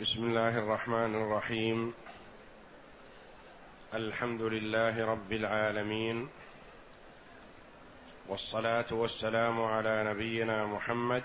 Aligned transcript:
بسم 0.00 0.24
الله 0.24 0.58
الرحمن 0.58 1.14
الرحيم. 1.14 1.92
الحمد 3.94 4.42
لله 4.42 5.06
رب 5.06 5.32
العالمين. 5.32 6.28
والصلاة 8.28 8.84
والسلام 8.92 9.62
على 9.62 10.04
نبينا 10.06 10.66
محمد 10.66 11.22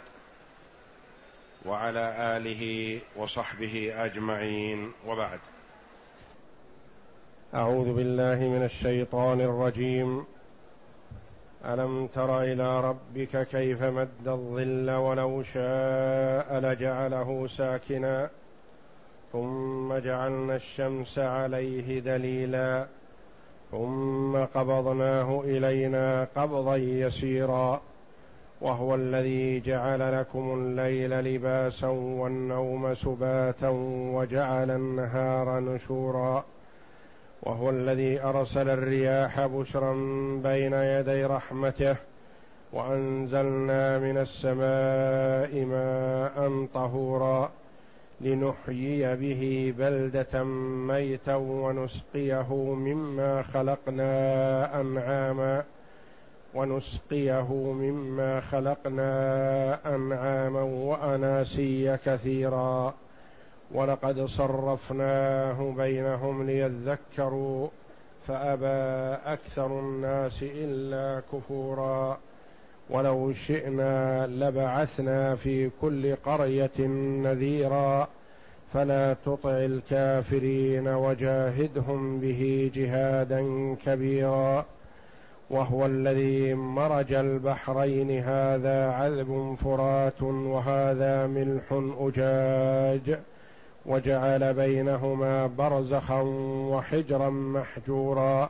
وعلى 1.65 2.37
آله 2.37 2.99
وصحبه 3.15 3.93
أجمعين. 4.05 4.91
وبعد. 5.07 5.39
أعوذ 7.53 7.93
بالله 7.93 8.35
من 8.35 8.63
الشيطان 8.65 9.41
الرجيم. 9.41 10.25
ألم 11.65 12.07
تر 12.07 12.41
إلى 12.41 12.81
ربك 12.81 13.47
كيف 13.47 13.81
مد 13.81 14.27
الظل 14.27 14.91
ولو 14.91 15.43
شاء 15.43 16.59
لجعله 16.59 17.47
ساكنا 17.57 18.29
ثم 19.35 19.97
جعلنا 19.97 20.55
الشمس 20.55 21.19
عليه 21.19 21.99
دليلا. 21.99 22.85
ثم 23.71 24.37
قبضناه 24.37 25.41
إلينا 25.45 26.27
قبضا 26.35 26.75
يسيرا. 26.75 27.81
وهو 28.61 28.95
الذي 28.95 29.59
جعل 29.59 30.19
لكم 30.19 30.53
الليل 30.53 31.19
لباسا 31.19 31.87
والنوم 31.87 32.95
سباتا 32.95 33.69
وجعل 34.15 34.71
النهار 34.71 35.59
نشورا. 35.59 36.45
وهو 37.43 37.69
الذي 37.69 38.21
أرسل 38.21 38.69
الرياح 38.69 39.45
بشرا 39.45 39.93
بين 40.43 40.73
يدي 40.73 41.25
رحمته 41.25 41.95
وأنزلنا 42.73 43.99
من 43.99 44.17
السماء 44.17 45.65
ماء 45.65 46.67
طهورا. 46.73 47.51
لنحيي 48.25 49.15
به 49.15 49.73
بلدة 49.77 50.43
ميتا 50.87 51.35
ونسقيه 51.35 52.53
مما 52.53 53.41
خلقنا 53.43 54.81
أنعاما 54.81 55.63
ونسقيه 56.53 57.53
مما 57.53 58.39
خلقنا 58.39 59.09
أنعاما 59.95 60.61
وأناسيا 60.61 61.99
كثيرا 62.05 62.93
ولقد 63.71 64.25
صرفناه 64.25 65.73
بينهم 65.77 66.45
ليذكروا 66.45 67.67
فأبى 68.27 69.17
أكثر 69.25 69.79
الناس 69.79 70.43
إلا 70.43 71.21
كفورا 71.33 72.17
ولو 72.89 73.33
شئنا 73.33 74.27
لبعثنا 74.27 75.35
في 75.35 75.69
كل 75.81 76.15
قرية 76.15 76.79
نذيرا 77.23 78.07
فلا 78.73 79.15
تطع 79.25 79.49
الكافرين 79.49 80.87
وجاهدهم 80.87 82.19
به 82.19 82.71
جهادا 82.75 83.75
كبيرا 83.85 84.65
وهو 85.49 85.85
الذي 85.85 86.53
مرج 86.53 87.13
البحرين. 87.13 88.23
هذا 88.23 88.91
عذب 88.91 89.55
فرات 89.63 90.21
وهذا 90.21 91.27
ملح 91.27 91.63
أجاج 91.99 93.19
وجعل 93.85 94.53
بينهما 94.53 95.47
برزخا 95.47 96.21
وحجرا 96.71 97.29
محجورا 97.29 98.49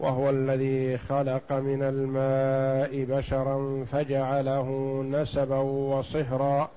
وهو 0.00 0.30
الذي 0.30 0.98
خلق 0.98 1.52
من 1.52 1.82
الماء 1.82 3.04
بشرا 3.04 3.84
فجعله 3.92 4.68
نسبا 5.10 5.58
وصهرا 5.58 6.70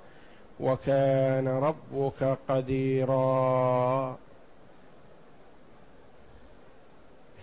وكان 0.59 1.47
ربك 1.47 2.37
قديرا. 2.49 4.17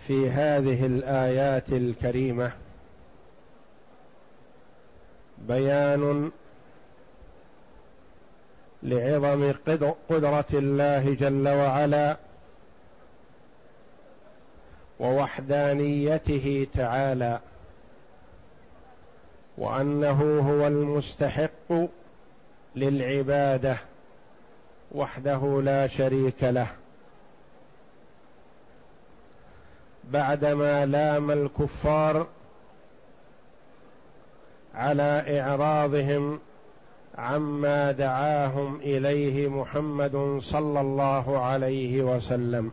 في 0.07 0.29
هذه 0.29 0.85
الآيات 0.85 1.69
الكريمة 1.69 2.51
بيان 5.37 6.31
لعظم 8.83 9.53
قدرة 10.09 10.45
الله 10.53 11.13
جل 11.13 11.47
وعلا 11.47 12.17
ووحدانيته 14.99 16.67
تعالى 16.73 17.39
وأنه 19.57 20.39
هو 20.39 20.67
المستحق 20.67 21.71
للعبادة 22.75 23.77
وحده 24.91 25.61
لا 25.61 25.87
شريك 25.87 26.43
له. 26.43 26.67
بعدما 30.03 30.85
لام 30.85 31.31
الكفار 31.31 32.27
على 34.75 35.41
إعراضهم 35.41 36.39
عما 37.17 37.91
دعاهم 37.91 38.75
إليه 38.75 39.47
محمد 39.47 40.39
صلى 40.41 40.81
الله 40.81 41.39
عليه 41.39 42.01
وسلم. 42.01 42.71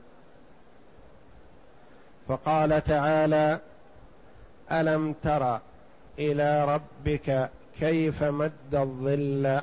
فقال 2.29 2.85
تعالى 2.85 3.59
ألم 4.73 5.15
تر 5.23 5.59
إلى 6.19 6.65
ربك 6.65 7.51
كيف 7.81 8.23
مد 8.23 8.75
الظل؟ 8.75 9.61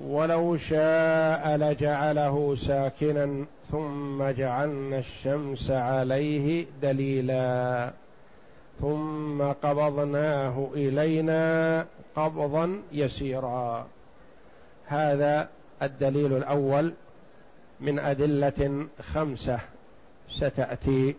ولو 0.00 0.56
شاء 0.56 1.56
لجعله 1.56 2.56
ساكنا 2.56 3.44
ثم 3.70 4.30
جعلنا 4.30 4.98
الشمس 4.98 5.70
عليه 5.70 6.66
دليلا. 6.82 7.90
ثم 8.80 9.42
قبضناه 9.42 10.68
إلينا 10.74 11.86
قبضا 12.16 12.82
يسيرا. 12.92 13.86
هذا 14.86 15.48
الدليل 15.82 16.36
الأول 16.36 16.92
من 17.80 17.98
أدلة 17.98 18.86
خمسة 19.00 19.58
ستأتي 20.30 21.16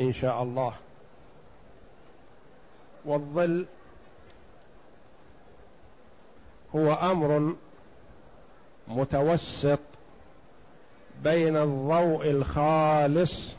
إن 0.00 0.12
شاء 0.12 0.42
الله. 0.42 0.72
والظل 3.04 3.66
هو 6.76 6.92
أمر 6.92 7.54
متوسط 8.88 9.78
بين 11.22 11.56
الضوء 11.56 12.30
الخالص 12.30 13.52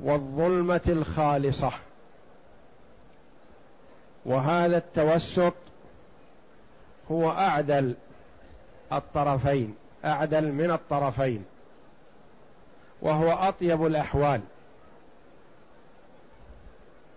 والظلمة 0.00 0.80
الخالصة. 0.88 1.72
وهذا 4.26 4.76
التوسط 4.76 5.54
هو 7.10 7.30
أعدل 7.30 7.94
الطرفين 8.92 9.74
أعدل 10.04 10.52
من 10.52 10.70
الطرفين 10.70 11.44
وهو 13.02 13.30
أطيب 13.30 13.86
الأحوال. 13.86 14.40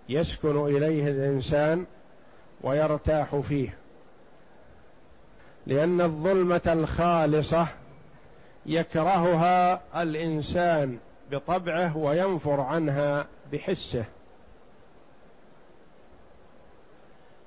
يسكن 0.09 0.65
إليه 0.65 1.07
الإنسان 1.07 1.85
ويرتاح 2.61 3.35
فيه. 3.35 3.78
لأن 5.69 6.01
الظلمة 6.01 6.61
الخالصة 6.67 7.67
يكرهها 8.65 9.81
الإنسان 10.01 10.97
بطبعه 11.31 11.97
وينفر 11.97 12.61
عنها 12.61 13.27
بحسه. 13.51 14.05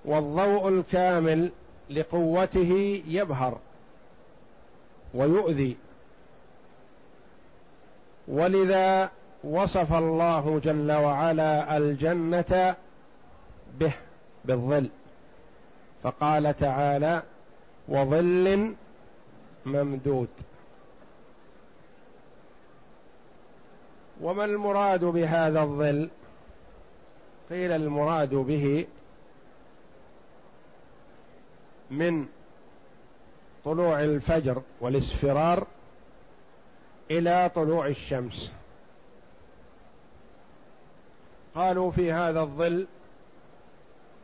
والضوء 0.04 0.68
الكامل 0.68 1.50
لقوته 1.90 3.02
يبهر 3.06 3.58
ويؤذي. 5.14 5.76
ولذا 8.28 9.10
وصف 9.44 9.92
الله 9.92 10.60
جل 10.64 10.92
وعلا 10.92 11.76
الجنة 11.76 12.76
به 13.78 13.94
بالظل. 14.44 14.88
فقال 16.02 16.56
تعالى 16.56 17.22
وظل 17.92 18.74
ممدود. 19.66 20.28
وما 24.20 24.44
المراد 24.44 25.04
بهذا 25.04 25.62
الظل؟ 25.62 26.10
قيل 27.50 27.72
المراد 27.72 28.34
به 28.34 28.86
من 31.90 32.26
طلوع 33.64 34.04
الفجر 34.04 34.62
والاصفرار 34.80 35.66
إلى 37.10 37.50
طلوع 37.54 37.86
الشمس. 37.86 38.52
قالوا 41.54 41.90
في 41.90 42.12
هذا 42.12 42.40
الظل 42.40 42.86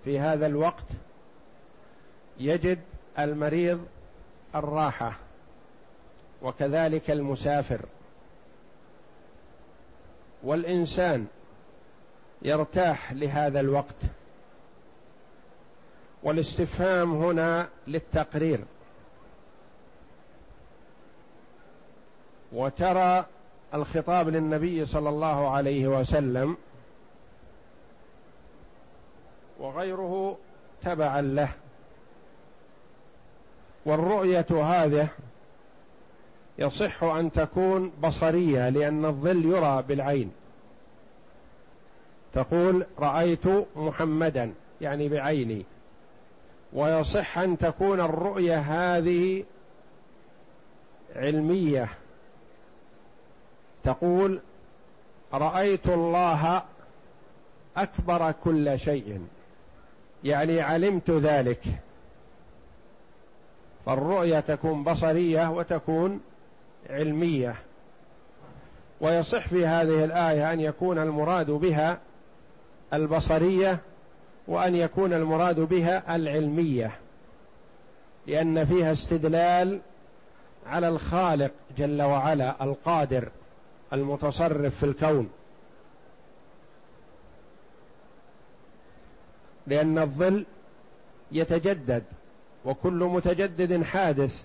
في 0.05 0.19
هذا 0.19 0.47
الوقت 0.47 0.87
يجد 2.39 2.79
المريض 3.19 3.87
الراحة 4.55 5.13
وكذلك 6.43 7.11
المسافر. 7.11 7.81
والإنسان 10.43 11.27
يرتاح 12.43 13.13
لهذا 13.13 13.61
الوقت. 13.61 14.03
والاستفهام 16.23 17.23
هنا 17.23 17.69
للتقرير. 17.87 18.61
وترى 22.53 23.27
الخطاب 23.75 24.29
للنبي 24.29 24.87
صلى 24.87 25.09
الله 25.09 25.51
عليه 25.51 25.89
وسلم 25.89 26.57
وغيره 29.59 30.39
تبعا 30.83 31.21
له. 31.21 31.53
والرؤية 33.85 34.47
هذه 34.51 35.09
يصح 36.59 37.05
أن 37.05 37.33
تكون 37.33 37.93
بصرية 38.03 38.69
لأن 38.69 39.05
الظل 39.05 39.45
يرى 39.45 39.85
بالعين. 39.89 40.33
تقول 42.35 42.87
رأيت 42.99 43.47
محمدا 43.77 44.53
يعني 44.81 45.09
بعيني. 45.09 45.65
ويصح 46.73 47.39
أن 47.39 47.59
تكون 47.59 48.01
الرؤية 48.01 48.59
هذه 48.59 49.45
علمية. 51.17 51.89
تقول 53.85 54.41
رأيت 55.33 55.87
الله 55.87 56.63
أكبر 57.77 58.33
كل 58.33 58.79
شيء. 58.79 59.27
يعني 60.25 60.61
علمت 60.61 61.11
ذلك. 61.11 61.63
فالرؤيا 63.89 64.41
تكون 64.41 64.85
بصرية 64.85 65.51
وتكون 65.51 66.21
علمية. 66.91 67.55
ويصح 69.01 69.49
في 69.49 69.67
هذه 69.67 70.05
الآية 70.05 70.53
أن 70.53 70.61
يكون 70.61 70.99
المراد 70.99 71.51
بها 71.51 71.99
البصرية 72.93 73.79
وأن 74.49 74.75
يكون 74.75 75.13
المراد 75.13 75.61
بها 75.61 76.17
العلمية 76.17 76.91
لأن 78.27 78.65
فيها 78.65 78.93
استدلال 78.93 79.81
على 80.67 80.89
الخالق 80.89 81.53
جل 81.79 82.03
وعلا 82.03 82.65
القادر 82.65 83.29
المتصرف 83.93 84.77
في 84.77 84.87
الكون. 84.87 85.31
لأن 89.67 89.99
الظل 89.99 90.47
يتجدد. 91.33 92.05
وكل 92.65 93.05
متجدد 93.05 93.83
حادث 93.83 94.45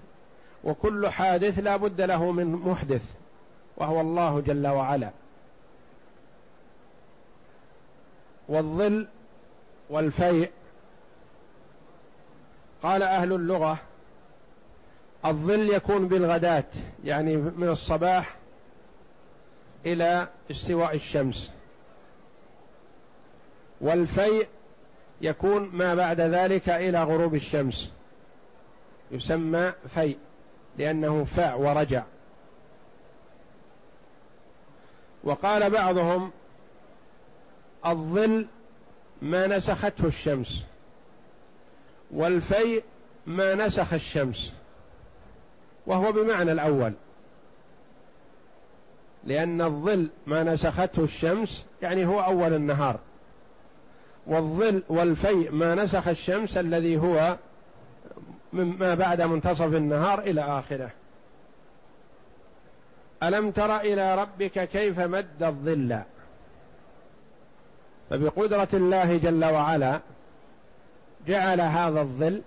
وكل 0.63 1.09
حادث 1.09 1.59
لا 1.59 1.75
بد 1.75 2.01
له 2.01 2.31
من 2.31 2.47
محدث 2.47 3.03
وهو 3.77 4.01
الله 4.01 4.39
جل 4.39 4.67
وعلا. 4.67 5.09
والظل 8.47 9.07
والفيء. 9.89 10.51
قال 12.83 13.03
أهل 13.03 13.33
اللغة 13.33 13.77
الظل 15.25 15.69
يكون 15.69 16.07
بالغداة 16.07 16.63
يعني 17.03 17.37
من 17.37 17.69
الصباح 17.69 18.35
إلى 19.85 20.27
استواء 20.51 20.95
الشمس. 20.95 21.51
والفيء 23.81 24.47
يكون 25.21 25.69
ما 25.73 25.95
بعد 25.95 26.21
ذلك 26.21 26.69
إلى 26.69 27.03
غروب 27.03 27.35
الشمس. 27.35 27.91
يسمى 29.13 29.73
فيء 29.93 30.17
لأنه 30.77 31.23
فاع 31.23 31.55
ورجع. 31.55 32.03
وقال 35.23 35.69
بعضهم 35.69 36.31
الظل 37.85 38.45
ما 39.21 39.47
نسخته 39.47 40.05
الشمس 40.05 40.63
والفيء 42.11 42.83
ما 43.25 43.55
نسخ 43.55 43.93
الشمس 43.93 44.53
وهو 45.87 46.11
بمعنى 46.11 46.51
الأول. 46.51 46.93
لأن 49.23 49.61
الظل 49.61 50.09
ما 50.27 50.43
نسخته 50.43 51.03
الشمس 51.03 51.65
يعني 51.81 52.05
هو 52.05 52.19
أول 52.19 52.53
النهار. 52.53 52.99
والظل 54.27 54.83
والفيء 54.89 55.51
ما 55.51 55.75
نسخ 55.75 56.07
الشمس 56.07 56.57
الذي 56.57 56.97
هو 56.97 57.37
مما 58.53 58.95
بعد 58.95 59.21
منتصف 59.21 59.75
النهار 59.75 60.19
إلى 60.19 60.41
آخره. 60.41 60.89
ألم 63.23 63.51
تر 63.51 63.79
إلى 63.79 64.15
ربك 64.15 64.67
كيف 64.67 64.99
مد 64.99 65.43
الظل؟ 65.43 65.99
فبقدرة 68.09 68.67
الله 68.73 69.17
جل 69.17 69.45
وعلا 69.45 69.99
جعل 71.27 71.61
هذا 71.61 72.01
الظل 72.01 72.41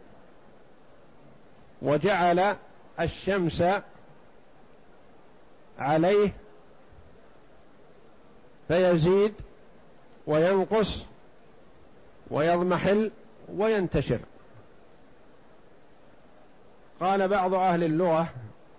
وجعل 1.83 2.57
الشمس 3.01 3.65
عليه 5.79 6.33
فيزيد 8.69 9.35
وينقص 10.27 11.03
ويضمحل 12.31 13.11
وينتشر. 13.55 14.21
قال 17.01 17.29
بعض 17.29 17.55
أهل 17.55 17.85
اللغة 17.85 18.29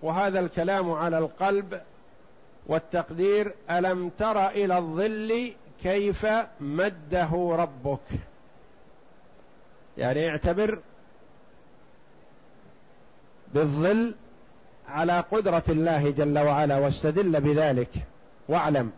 وهذا 0.01 0.39
الكلام 0.39 0.91
على 0.91 1.17
القلب 1.17 1.81
والتقدير 2.67 3.53
ألم 3.71 4.11
تر 4.19 4.47
إلى 4.47 4.77
الظل 4.77 5.53
كيف 5.83 6.27
مده 6.59 7.29
ربك؟ 7.59 8.19
يعني 9.97 10.29
اعتبر 10.29 10.79
بالظل 13.53 14.15
على 14.87 15.19
قدرة 15.19 15.63
الله 15.69 16.09
جل 16.09 16.39
وعلا 16.39 16.77
واستدل 16.77 17.41
بذلك 17.41 17.89
واعلم. 18.49 18.91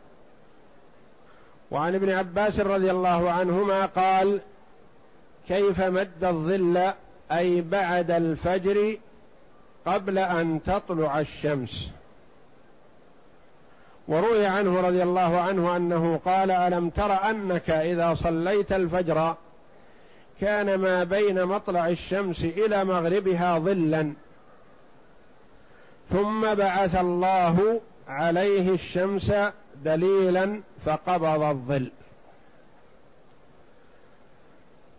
وعن 1.71 1.95
ابن 1.95 2.09
عباس 2.09 2.59
رضي 2.59 2.91
الله 2.91 3.31
عنهما 3.31 3.85
قال 3.85 4.41
كيف 5.47 5.81
مد 5.81 6.23
الظل 6.23 6.91
أي 7.31 7.61
بعد 7.61 8.11
الفجر 8.11 8.97
قبل 9.93 10.17
أن 10.17 10.59
تطلع 10.65 11.19
الشمس. 11.19 11.89
وروي 14.07 14.45
عنه 14.45 14.81
رضي 14.81 15.03
الله 15.03 15.39
عنه 15.39 15.75
أنه 15.75 16.19
قال 16.25 16.51
ألم 16.51 16.89
تر 16.89 17.29
أنك 17.29 17.69
إذا 17.69 18.13
صليت 18.13 18.71
الفجر 18.71 19.35
كان 20.41 20.75
ما 20.75 21.03
بين 21.03 21.45
مطلع 21.45 21.87
الشمس 21.87 22.43
إلى 22.43 22.85
مغربها 22.85 23.59
ظلا 23.59 24.13
ثم 26.09 26.53
بعث 26.55 26.95
الله 26.95 27.81
عليه 28.07 28.73
الشمس 28.73 29.33
دليلا 29.83 30.61
فقبض 30.85 31.41
الظل. 31.41 31.91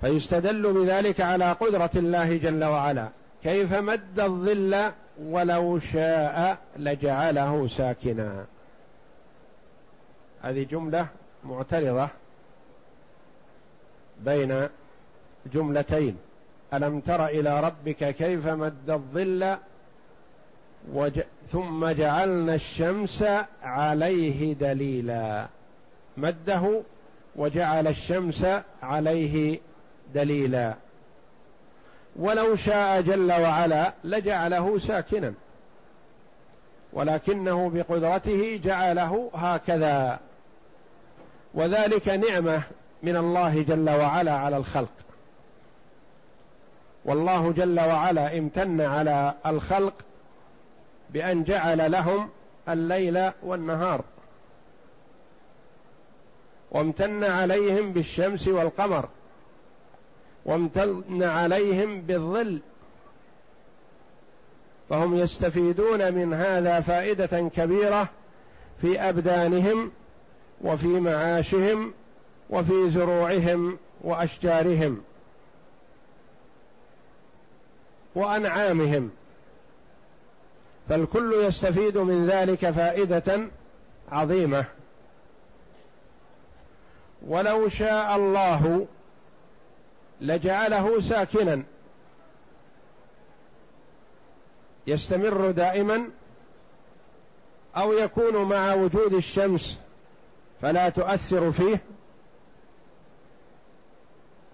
فيستدل 0.00 0.73
بذلك 0.73 1.20
على 1.20 1.52
قدرة 1.52 1.90
الله 1.97 2.37
جل 2.37 2.64
وعلا. 2.64 3.09
كيف 3.42 3.75
مد 3.75 4.20
الظل 4.20 4.92
ولو 5.23 5.78
شاء 5.78 6.59
لجعله 6.76 7.68
ساكنا. 7.68 8.44
هذه 10.42 10.62
جملة 10.62 11.06
معترضة 11.44 12.09
بين 14.20 14.68
جملتين. 15.52 16.16
ألم 16.75 17.00
تر 17.00 17.26
إلى 17.26 17.61
ربك 17.61 18.14
كيف 18.14 18.47
مد 18.47 18.90
الظل 18.90 19.56
وج... 20.92 21.20
ثم 21.52 21.88
جعلنا 21.88 22.54
الشمس 22.54 23.25
عليه 23.62 24.54
دليلا. 24.54 25.49
مده 26.16 26.82
وجعل 27.37 27.87
الشمس 27.87 28.47
عليه 28.82 29.61
دليلا. 30.14 30.75
ولو 32.17 32.57
شاء 32.57 33.00
جل 33.00 33.33
وعلا 33.33 33.93
لجعله 34.05 34.79
ساكنا. 34.79 35.35
ولكنه 36.93 37.71
بقدرته 37.71 38.61
جعله 38.64 39.31
هكذا. 39.35 40.19
وذلك 41.55 42.09
نعمة 42.09 42.62
من 43.02 43.17
الله 43.17 43.62
جل 43.62 43.90
وعلا 43.90 44.33
على 44.33 44.57
الخلق. 44.57 44.93
والله 47.05 47.52
جل 47.52 47.81
وعلا 47.81 48.38
امتن 48.38 48.81
على 48.81 49.35
الخلق 49.47 49.95
بأن 51.11 51.45
جعل 51.45 51.93
لهم 51.93 52.29
الليل 52.69 53.31
والنهار. 53.43 54.05
وامتن 56.71 57.25
عليهم 57.25 57.93
بالشمس 57.93 58.49
والقمر. 58.49 59.09
وامتن 60.44 61.23
عليهم 61.23 62.00
بالظل 62.00 62.61
فهم 64.90 65.14
يستفيدون 65.14 66.12
من 66.14 66.35
هذا 66.35 66.80
فائدة 66.80 67.49
كبيرة 67.56 68.09
في 68.80 69.00
أبدانهم 69.00 69.90
وفي 70.61 70.87
معاشهم 70.87 71.92
وفي 72.50 72.90
زروعهم 72.90 73.78
وأشجارهم 74.00 75.02
وأنعامهم 78.14 79.11
فالكل 80.88 81.32
يستفيد 81.44 81.99
من 81.99 82.26
ذلك 82.26 82.70
فائدة 82.70 83.40
عظيمة 84.12 84.64
ولو 87.26 87.68
شاء 87.68 88.16
الله 88.16 88.87
لجعله 90.21 91.00
ساكنا. 91.00 91.62
يستمر 94.87 95.50
دائما 95.50 96.09
أو 97.77 97.93
يكون 97.93 98.49
مع 98.49 98.75
وجود 98.75 99.12
الشمس 99.12 99.79
فلا 100.62 100.89
تؤثر 100.89 101.53
فيه 101.53 101.81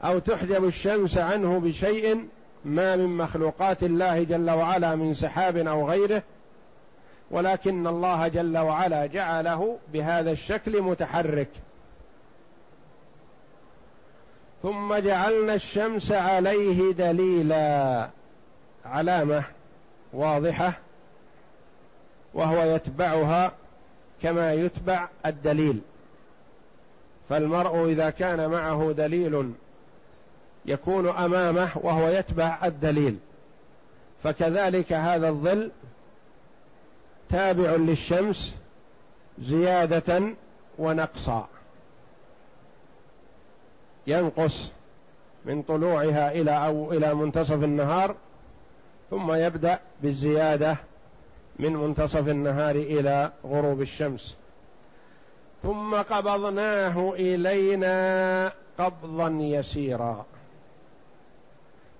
أو 0.04 0.18
تحجب 0.18 0.64
الشمس 0.64 1.18
عنه 1.18 1.60
بشيء 1.60 2.28
ما 2.64 2.96
من 2.96 3.16
مخلوقات 3.16 3.82
الله 3.82 4.22
جل 4.22 4.50
وعلا 4.50 4.94
من 4.94 5.14
سحاب 5.14 5.56
أو 5.56 5.88
غيره 5.88 6.22
ولكن 7.30 7.86
الله 7.86 8.28
جل 8.28 8.58
وعلا 8.58 9.06
جعله 9.06 9.78
بهذا 9.92 10.30
الشكل 10.30 10.82
متحرك. 10.82 11.48
ثم 14.62 14.94
جعلنا 14.94 15.54
الشمس 15.54 16.12
عليه 16.12 16.92
دليلا. 16.92 18.08
علامة 18.84 19.44
واضحة 20.12 20.72
وهو 22.34 22.74
يتبعها 22.74 23.52
كما 24.22 24.52
يتبع 24.54 25.08
الدليل. 25.26 25.80
فالمرء 27.28 27.88
إذا 27.88 28.10
كان 28.10 28.50
معه 28.50 28.94
دليل 28.96 29.52
يكون 30.66 31.08
أمامه 31.08 31.68
وهو 31.74 32.08
يتبع 32.08 32.58
الدليل. 32.64 33.18
فكذلك 34.24 34.92
هذا 34.92 35.28
الظل 35.28 35.70
تابع 37.28 37.70
للشمس 37.70 38.54
زيادة 39.38 40.22
ونقصا. 40.78 41.48
ينقص 44.06 44.72
من 45.44 45.62
طلوعها 45.62 46.32
إلى 46.32 46.50
أو 46.50 46.92
إلى 46.92 47.14
منتصف 47.14 47.64
النهار 47.64 48.14
ثم 49.10 49.32
يبدأ 49.32 49.78
بالزيادة 50.02 50.76
من 51.58 51.72
منتصف 51.72 52.28
النهار 52.28 52.76
إلى 52.76 53.32
غروب 53.44 53.80
الشمس. 53.82 54.36
ثم 55.62 55.94
قبضناه 55.94 57.12
إلينا 57.12 58.52
قبضا 58.78 59.28
يسيرا. 59.28 60.26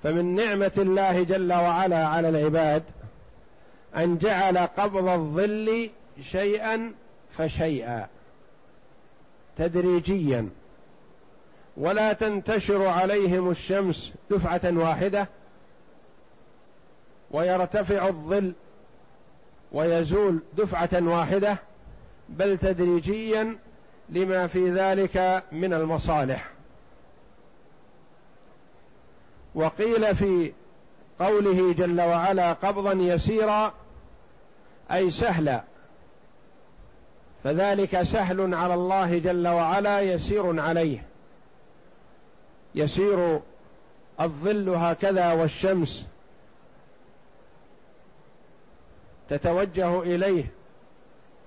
فمن 0.03 0.35
نعمة 0.35 0.73
الله 0.79 1.23
جل 1.23 1.53
وعلا 1.53 2.07
على 2.07 2.29
العباد 2.29 2.83
أن 3.97 4.19
جعل 4.19 4.59
قبض 4.59 5.09
الظل 5.09 5.91
شيئا 6.23 6.93
فشيئا 7.31 8.07
تدريجيا. 9.59 10.49
ولا 11.77 12.13
تنتشر 12.13 12.87
عليهم 12.87 13.51
الشمس 13.51 14.13
دفعة 14.31 14.61
واحدة 14.65 15.29
ويرتفع 17.31 18.09
الظل 18.09 18.53
ويزول 19.73 20.43
دفعة 20.57 20.89
واحدة 20.93 21.59
بل 22.29 22.59
تدريجيا 22.59 23.59
لما 24.09 24.47
في 24.47 24.71
ذلك 24.71 25.45
من 25.53 25.73
المصالح. 25.73 26.51
وقيل 29.55 30.17
في 30.17 30.53
قوله 31.19 31.73
جل 31.73 32.01
وعلا 32.01 32.53
قبضا 32.53 32.93
يسيرا 32.93 33.75
أي 34.93 35.11
سهلا 35.11 35.63
فذلك 37.45 38.03
سهل 38.03 38.55
على 38.55 38.75
الله 38.75 39.19
جل 39.19 39.49
وعلا 39.49 40.01
يسير 40.01 40.61
عليه. 40.61 41.06
يسير 42.77 43.41
الظل 44.21 44.69
هكذا 44.69 45.33
والشمس 45.33 46.05
تتوجه 49.29 50.03
إليه 50.03 50.45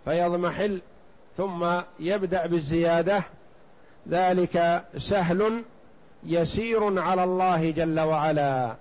فيضمحل 0.05 0.81
ثم 1.37 1.81
يبدأ 1.99 2.45
بالزيادة 2.45 3.23
ذلك 4.09 4.83
سهل 4.97 5.63
يسير 6.23 6.99
على 6.99 7.23
الله 7.23 7.71
جل 7.71 7.99
وعلا. 7.99 8.75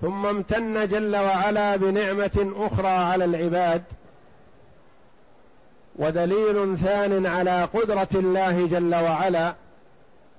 ثم 0.00 0.26
امتن 0.26 0.88
جل 0.88 1.16
وعلا 1.16 1.76
بنعمة 1.76 2.52
أخرى 2.56 2.88
على 2.88 3.24
العباد 3.24 3.82
ودليل 5.96 6.78
ثان 6.78 7.26
على 7.26 7.64
قدرة 7.64 8.08
الله 8.14 8.66
جل 8.66 8.94
وعلا. 8.94 9.54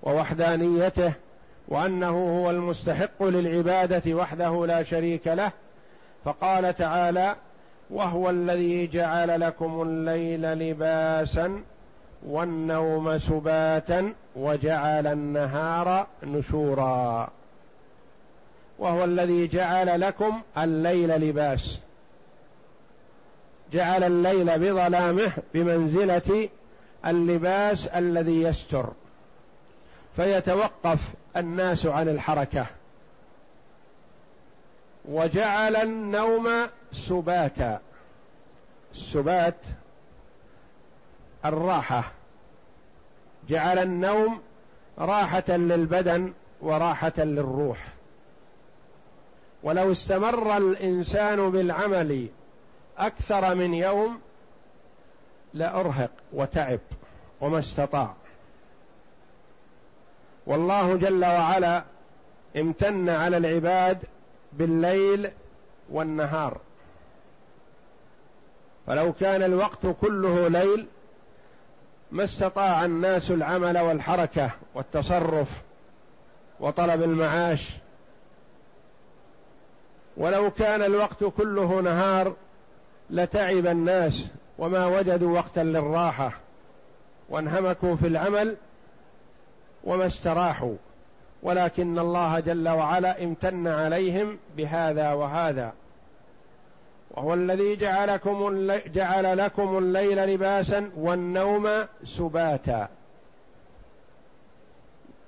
ووحدانيته 0.03 1.13
وأنه 1.67 2.41
هو 2.41 2.49
المستحق 2.49 3.23
للعبادة 3.23 4.13
وحده 4.13 4.65
لا 4.65 4.83
شريك 4.83 5.27
له. 5.27 5.51
فقال 6.25 6.75
تعالى 6.75 7.35
وهو 7.89 8.29
الذي 8.29 8.87
جعل 8.87 9.41
لكم 9.41 9.81
الليل 9.81 10.41
لباسا 10.41 11.63
والنوم 12.27 13.17
سباتا 13.17 14.13
وجعل 14.35 15.07
النهار 15.07 16.07
نشورا. 16.23 17.29
وهو 18.79 19.03
الذي 19.03 19.47
جعل 19.47 20.01
لكم 20.01 20.41
الليل 20.57 21.09
لباس. 21.09 21.79
جعل 23.73 24.03
الليل 24.03 24.59
بظلامه 24.59 25.31
بمنزلة 25.53 26.49
اللباس 27.05 27.87
الذي 27.87 28.41
يستر. 28.41 28.89
فيتوقف 30.19 30.99
الناس 31.38 31.85
عن 31.85 32.09
الحركة. 32.09 32.65
وجعل 35.05 35.75
النوم 35.75 36.49
سباتا. 36.91 37.79
السبات 38.95 39.55
الراحة. 41.45 42.11
جعل 43.49 43.79
النوم 43.79 44.41
راحة 44.97 45.43
للبدن 45.49 46.33
وراحة 46.61 47.13
للروح. 47.17 47.88
ولو 49.63 49.91
استمر 49.91 50.57
الإنسان 50.57 51.51
بالعمل 51.51 52.27
أكثر 52.97 53.55
من 53.55 53.73
يوم 53.73 54.19
لأرهق 55.53 56.11
وتعب 56.33 56.79
وما 57.41 57.59
استطاع. 57.59 58.18
والله 60.49 60.95
جل 60.95 61.25
وعلا 61.25 61.83
امتن 62.57 63.09
على 63.09 63.37
العباد 63.37 63.97
بالليل 64.53 65.31
والنهار. 65.89 66.57
فلو 68.87 69.13
كان 69.13 69.43
الوقت 69.43 69.87
كله 70.01 70.47
ليل 70.47 70.87
ما 72.11 72.23
استطاع 72.23 72.85
الناس 72.85 73.31
العمل 73.31 73.77
والحركة 73.77 74.51
والتصرف 74.75 75.61
وطلب 76.59 77.03
المعاش. 77.03 77.69
ولو 80.17 80.51
كان 80.51 80.81
الوقت 80.81 81.23
كله 81.23 81.81
نهار 81.81 82.35
لتعب 83.09 83.67
الناس 83.67 84.27
وما 84.57 84.85
وجدوا 84.85 85.37
وقتا 85.37 85.59
للراحة. 85.59 86.31
وانهمكوا 87.29 87.95
في 87.95 88.07
العمل 88.07 88.55
وما 89.83 90.05
استراحوا 90.05 90.75
ولكن 91.43 92.00
الله 92.00 92.39
جل 92.39 92.69
وعلا 92.69 93.24
امتن 93.24 93.67
عليهم 93.67 94.39
بهذا 94.57 95.13
وهذا. 95.13 95.74
وهو 97.12 97.33
الذي 97.33 97.75
جعلكم 97.75 98.48
اللي 98.48 98.79
جعل 98.79 99.38
لكم 99.38 99.77
الليل 99.77 100.33
لباسا 100.33 100.91
والنوم 100.98 101.69
سباتا. 102.03 102.89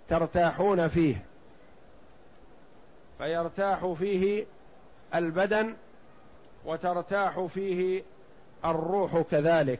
ترتاحون 0.09 0.87
فيه. 0.87 1.25
فيرتاح 3.17 3.85
فيه 3.99 4.45
البدن 5.15 5.75
وترتاح 6.65 7.39
فيه 7.53 8.03
الروح 8.65 9.21
كذلك. 9.31 9.79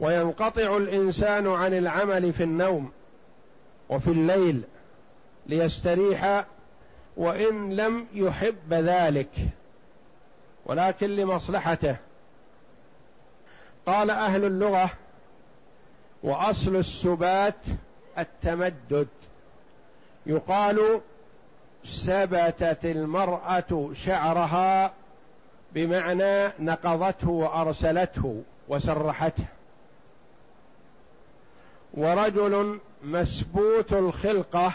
وينقطع 0.00 0.76
الإنسان 0.76 1.46
عن 1.46 1.74
العمل 1.74 2.32
في 2.32 2.42
النوم 2.42 2.92
وفي 3.88 4.08
الليل 4.10 4.62
ليستريح 5.46 6.44
وإن 7.16 7.76
لم 7.76 8.06
يحب 8.14 8.72
ذلك 8.72 9.30
ولكن 10.66 11.16
لمصلحته. 11.16 11.96
قال 13.86 14.10
أهل 14.10 14.44
اللغة 14.44 14.90
وأصل 16.22 16.76
السبات 16.76 17.64
التمدد. 18.18 19.08
يقال 20.26 21.00
سبتت 21.84 22.84
المرأة 22.84 23.90
شعرها 23.94 24.92
بمعنى 25.72 26.52
نقضته 26.58 27.30
وأرسلته 27.30 28.42
وسرحته. 28.68 29.44
ورجل 31.96 32.80
مسبوت 33.02 33.92
الخلقة 33.92 34.72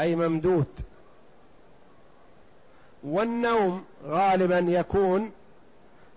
أي 0.00 0.16
ممدود. 0.16 0.66
والنوم 3.04 3.84
غالبا 4.04 4.58
يكون 4.58 5.32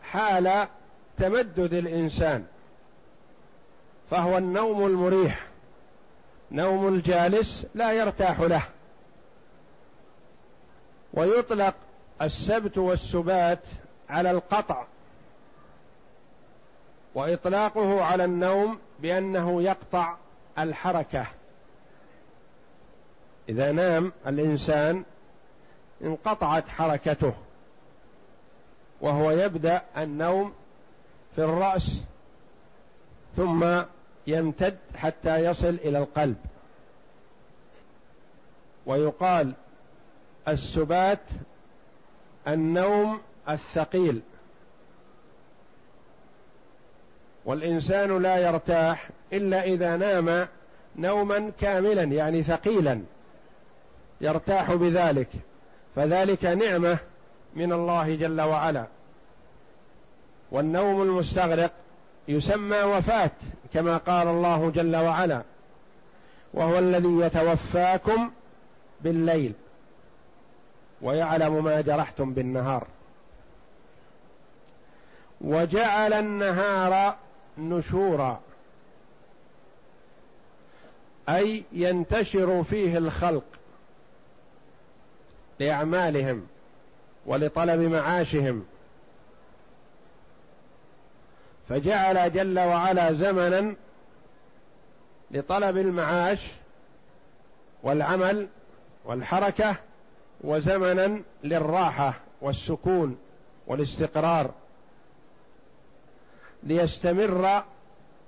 حال 0.03 0.67
تمدد 1.17 1.73
الإنسان 1.73 2.45
فهو 4.11 4.37
النوم 4.37 4.85
المريح 4.85 5.47
نوم 6.51 6.87
الجالس 6.87 7.65
لا 7.75 7.91
يرتاح 7.91 8.39
له. 8.39 8.63
ويطلق 11.13 11.75
السبت 12.21 12.77
والسبات 12.77 13.59
على 14.09 14.31
القطع. 14.31 14.85
وإطلاقه 17.15 18.03
على 18.03 18.25
النوم 18.25 18.79
بأنه 18.99 19.61
يقطع 19.61 20.15
الحركة. 20.59 21.25
إذا 23.49 23.71
نام 23.71 24.13
الإنسان 24.27 25.03
انقطعت 26.03 26.69
حركته 26.69 27.33
وهو 29.01 29.31
يبدأ 29.31 29.81
النوم 29.97 30.53
في 31.35 31.43
الرأس 31.43 32.01
ثم 33.35 33.81
يمتد 34.27 34.77
حتى 34.95 35.45
يصل 35.45 35.69
إلى 35.69 35.97
القلب. 35.97 36.37
ويقال 38.85 39.53
السبات 40.47 41.19
النوم 42.47 43.21
الثقيل. 43.49 44.21
والإنسان 47.45 48.21
لا 48.21 48.37
يرتاح 48.37 49.09
إلا 49.33 49.63
إذا 49.63 49.97
نام 49.97 50.47
نوما 50.95 51.51
كاملا 51.61 52.03
يعني 52.03 52.43
ثقيلا 52.43 53.01
يرتاح 54.21 54.73
بذلك. 54.73 55.29
فذلك 55.95 56.45
نعمة 56.45 56.97
من 57.55 57.73
الله 57.73 58.15
جل 58.15 58.41
وعلا. 58.41 58.85
والنوم 60.51 61.01
المستغرق 61.01 61.71
يسمى 62.27 62.77
وفاة 62.77 63.31
كما 63.73 63.97
قال 63.97 64.27
الله 64.27 64.71
جل 64.75 64.95
وعلا 64.95 65.41
وهو 66.53 66.79
الذي 66.79 67.19
يتوفاكم 67.19 68.31
بالليل 69.01 69.53
ويعلم 71.01 71.63
ما 71.63 71.81
جرحتم 71.81 72.33
بالنهار. 72.33 72.87
وجعل 75.41 76.13
النهار 76.13 77.15
نشورا 77.57 78.39
أي 81.29 81.63
ينتشر 81.71 82.63
فيه 82.63 82.97
الخلق 82.97 83.43
لأعمالهم 85.59 86.47
ولطلب 87.25 87.79
معاشهم. 87.79 88.65
فجعل 91.69 92.33
جل 92.33 92.59
وعلا 92.59 93.13
زمنا 93.13 93.75
لطلب 95.31 95.77
المعاش 95.77 96.47
والعمل 97.83 98.47
والحركة 99.05 99.75
وزمنا 100.41 101.21
للراحة 101.43 102.13
والسكون 102.41 103.17
والاستقرار. 103.67 104.51
ليستمر 106.63 107.63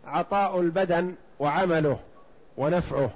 عطاء 0.05 0.59
البدن 0.59 1.15
وعمله 1.39 1.99
ونفعه. 2.57 3.09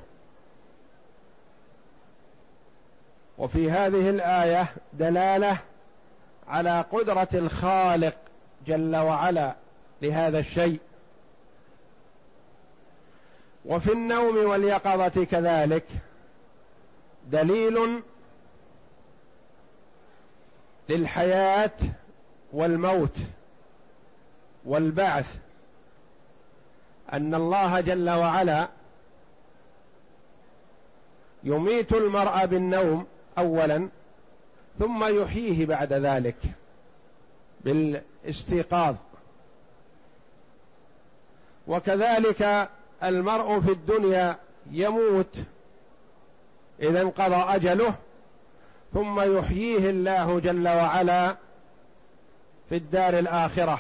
وفي 3.38 3.72
هذه 3.72 4.10
الآية 4.10 4.68
دلالة 4.94 5.58
على 6.48 6.86
قدرة 6.92 7.28
الخالق 7.34 8.16
جل 8.68 8.96
وعلا 8.96 9.56
لهذا 10.02 10.40
الشيء. 10.40 10.80
وفي 13.66 13.92
النوم 13.92 14.38
واليقظة 14.38 15.26
كذلك 15.26 15.86
دليل 17.28 18.02
للحياة 20.90 21.72
والموت. 22.54 23.18
والبعث 24.66 25.36
أن 27.14 27.36
الله 27.36 27.82
جل 27.82 28.10
وعلا 28.10 28.68
يميت 31.44 31.92
المرء 31.92 32.46
بالنوم 32.46 33.08
اولا 33.38 33.90
ثم 34.80 35.22
يحييه 35.22 35.66
بعد 35.66 35.94
ذلك 35.94 36.36
بالاستيقاظ. 37.62 38.96
وكذلك 41.68 42.70
المرء 43.04 43.60
في 43.60 43.72
الدنيا 43.72 44.38
يموت 44.72 45.36
إذا 46.80 47.02
انقضى 47.02 47.56
أجله 47.56 47.96
ثم 48.94 49.38
يحييه 49.38 49.90
الله 49.90 50.40
جل 50.40 50.68
وعلا 50.68 51.36
في 52.70 52.76
الدار 52.76 53.20
الآخرة. 53.20 53.80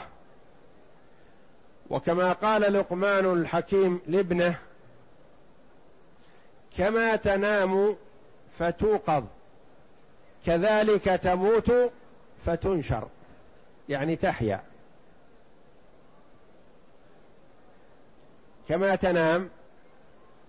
وكما 1.89 2.34
قال 2.34 2.73
لقمان 2.73 3.34
الحكيم 3.34 4.02
لابنه 4.08 4.56
كما 6.78 7.15
تنام 7.15 7.95
فتوقظ 8.60 9.23
كذلك 10.45 11.04
تموت 11.04 11.71
فتنشر. 12.45 13.08
يعني 13.89 14.15
تحيا. 14.15 14.63
كما 18.69 18.95
تنام 18.95 19.49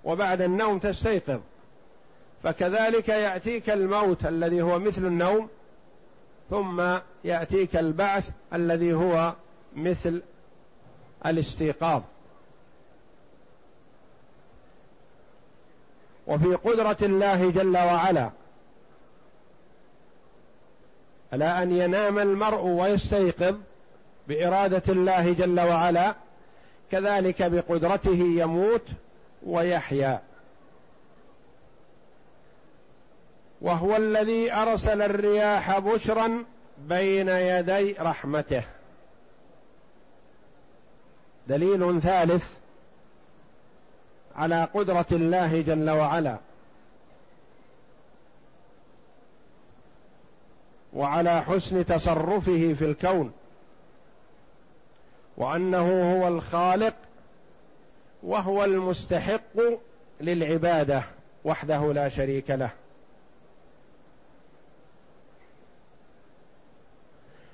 وبعد 0.05 0.40
النوم 0.40 0.79
تستيقظ 0.79 1.40
فكذلك 2.42 3.09
يأتيك 3.09 3.70
الموت 3.70 4.26
الذي 4.26 4.62
هو 4.62 4.79
مثل 4.79 5.07
النوم 5.07 5.48
ثم 6.50 6.98
يأتيك 7.24 7.76
البعث 7.76 8.31
الذي 8.53 8.92
هو 8.94 9.35
مثل 9.76 10.22
الاستيقاظ. 11.27 12.03
وفي 16.27 16.55
قدرة 16.55 16.97
الله 17.03 17.51
جل 17.51 17.77
وعلا 17.77 18.31
على 21.33 21.45
أن 21.45 21.73
ينام 21.73 22.19
المرء 22.19 22.63
ويستيقظ 22.63 23.57
بإرادة 24.29 24.83
الله 24.89 25.33
جل 25.33 25.61
وعلا 25.61 26.15
كذلك 26.91 27.43
بقدرته 27.43 28.19
يموت 28.19 28.87
ويحيا. 29.43 30.23
وهو 33.61 33.97
الذي 33.97 34.53
أرسل 34.53 35.03
الرياح 35.03 35.79
بشرا 35.79 36.45
بين 36.79 37.29
يدي 37.29 37.93
رحمته. 37.93 38.63
دليل 41.51 42.01
ثالث 42.01 42.47
على 44.37 44.65
قدرة 44.75 45.07
الله 45.13 45.63
جل 45.63 45.91
وعلا. 45.91 46.37
وعلى 50.93 51.43
حسن 51.43 51.87
تصرفه 51.87 52.75
في 52.79 52.85
الكون. 52.85 53.33
وأنه 55.37 56.15
هو 56.15 56.29
الخالق 56.29 56.95
وهو 58.23 58.65
المستحق 58.65 59.57
للعبادة 60.21 61.03
وحده 61.45 61.93
لا 61.93 62.09
شريك 62.09 62.51
له. 62.51 62.71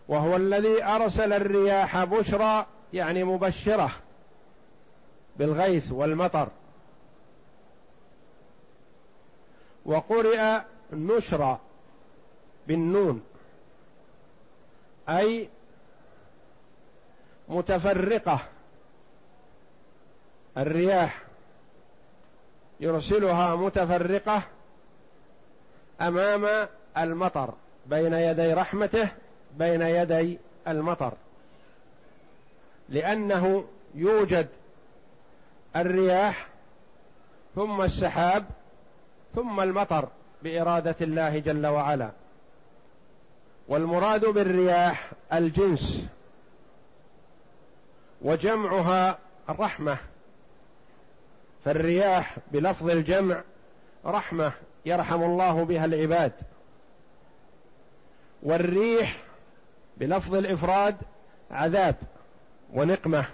وهو 0.09 0.37
الذي 0.37 0.85
أرسل 0.85 1.33
الرياح 1.33 2.05
بشرى 2.05 2.67
يعني 2.93 3.25
مبشرة 3.25 3.91
بالغيث 5.37 5.93
والمطر. 5.93 6.49
وقرئ 9.85 10.61
نشرى 10.93 11.59
بالنون 12.67 13.23
أي 15.09 15.49
متفرقة. 17.49 18.41
الرياح 20.59 21.23
يرسلها 22.81 23.57
متفرقة 23.57 24.43
أمام 26.01 26.69
المطر 26.99 27.55
بين 27.87 28.13
يدي 28.13 28.53
رحمته 28.53 29.09
بين 29.57 29.83
يدي 29.83 30.39
المطر. 30.69 31.13
لأنه 32.89 33.65
يوجد 33.95 34.49
الرياح 35.77 36.47
ثم 37.55 37.83
السحاب 37.83 38.45
ثم 39.35 39.61
المطر 39.61 40.09
بإرادة 40.43 40.97
الله 41.01 41.39
جل 41.39 41.67
وعلا. 41.67 42.11
والمراد 43.69 44.25
بالرياح 44.27 45.11
الجنس 45.33 46.07
وجمعها 48.23 49.19
الرحمة. 49.49 49.97
فالرياح 51.65 52.37
بلفظ 52.53 52.91
الجمع 52.91 53.43
رحمة 54.07 54.53
يرحم 54.87 55.23
الله 55.23 55.65
بها 55.65 55.85
العباد. 55.85 56.33
والريح 58.43 59.17
بلفظ 59.97 60.35
الإفراد 60.35 60.97
عذاب. 61.51 61.97
ونقمة. 62.75 63.25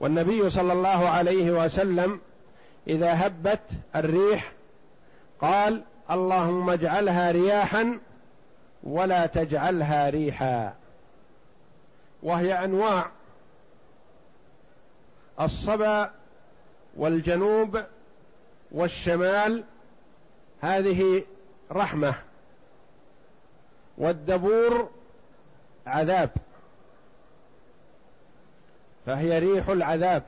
والنبي 0.00 0.50
صلى 0.50 0.72
الله 0.72 1.08
عليه 1.08 1.50
وسلم 1.50 2.20
إذا 2.86 3.26
هبت 3.26 3.62
الريح 3.96 4.52
قال 5.40 5.84
اللهم 6.10 6.70
اجعلها 6.70 7.30
رياحا 7.30 7.98
ولا 8.82 9.26
تجعلها 9.26 10.10
ريحا. 10.10 10.74
وهي 12.22 12.64
أنواع 12.64 13.10
الصبا 15.40 16.10
والجنوب 16.96 17.80
والشمال 18.72 19.64
هذه 20.60 21.24
رحمة. 21.72 22.14
والدبور 23.98 24.90
عذاب. 25.90 26.30
فهي 29.06 29.38
ريح 29.38 29.68
العذاب. 29.68 30.22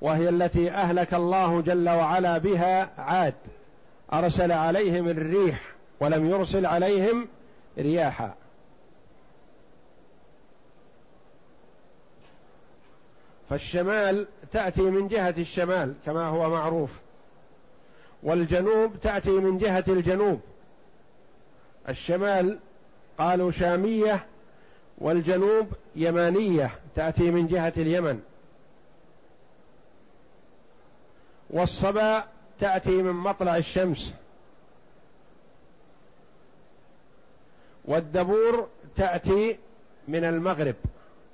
وهي 0.00 0.28
التي 0.28 0.70
أهلك 0.70 1.14
الله 1.14 1.60
جل 1.60 1.88
وعلا 1.88 2.38
بها 2.38 3.00
عاد. 3.00 3.34
أرسل 4.12 4.52
عليهم 4.52 5.08
الريح 5.08 5.74
ولم 6.00 6.30
يرسل 6.30 6.66
عليهم 6.66 7.28
رياحا. 7.78 8.34
فالشمال 13.50 14.26
تأتي 14.52 14.82
من 14.82 15.08
جهة 15.08 15.34
الشمال 15.38 15.94
كما 16.06 16.26
هو 16.26 16.50
معروف. 16.50 16.90
والجنوب 18.22 19.00
تأتي 19.00 19.30
من 19.30 19.58
جهة 19.58 19.84
الجنوب. 19.88 20.40
الشمال 21.88 22.58
قالوا 23.22 23.50
شامية 23.50 24.26
والجنوب 24.98 25.66
يمانية 25.96 26.70
تأتي 26.94 27.30
من 27.30 27.46
جهة 27.46 27.72
اليمن. 27.76 28.20
والصبا 31.50 32.24
تأتي 32.60 33.02
من 33.02 33.12
مطلع 33.12 33.56
الشمس. 33.56 34.14
والدبور 37.84 38.68
تأتي 38.96 39.58
من 40.08 40.24
المغرب 40.24 40.76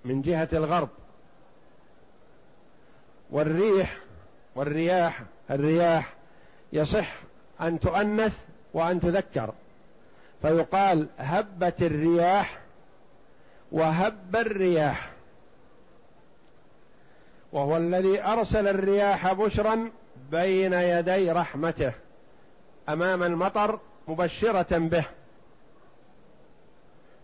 من 0.04 0.22
جهة 0.22 0.48
الغرب. 0.52 0.88
والريح 3.30 3.98
والرياح 4.54 5.22
الرياح 5.50 6.14
يصح 6.72 7.14
أن 7.60 7.80
تؤنث 7.80 8.44
وأن 8.74 9.00
تذكر. 9.00 9.54
فيقال 10.42 11.06
هبت 11.18 11.82
الرياح 11.82 12.58
وهب 13.72 14.36
الرياح 14.36 15.10
وهو 17.52 17.76
الذي 17.76 18.22
أرسل 18.22 18.68
الرياح 18.68 19.32
بشرا 19.32 19.90
بين 20.30 20.72
يدي 20.72 21.32
رحمته 21.32 21.92
أمام 22.88 23.22
المطر 23.22 23.78
مبشرة 24.08 24.78
به 24.78 25.04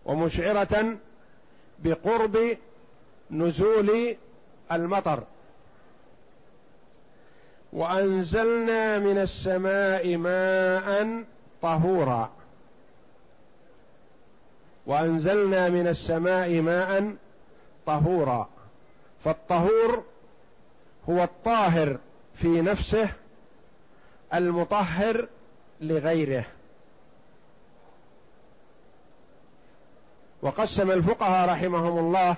ومشعرة 0.04 0.96
بقرب 1.78 2.38
نزول 3.30 4.16
المطر 4.72 5.22
وأنزلنا 7.72 8.98
من 8.98 9.18
السماء 9.18 10.16
ماء 10.16 11.24
طهورا 11.62 12.30
وأنزلنا 14.86 15.68
من 15.68 15.86
السماء 15.86 16.60
ماء 16.60 17.14
طهورا. 17.86 18.48
فالطهور 19.24 20.04
هو 21.08 21.22
الطاهر 21.22 21.98
في 22.34 22.60
نفسه 22.60 23.08
المطهر 24.34 25.28
لغيره. 25.80 26.44
وقسم 30.42 30.90
الفقهاء 30.90 31.48
رحمهم 31.48 31.98
الله 31.98 32.36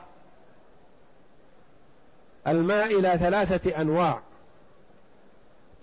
الماء 2.46 2.98
إلى 2.98 3.18
ثلاثة 3.18 3.80
أنواع 3.80 4.20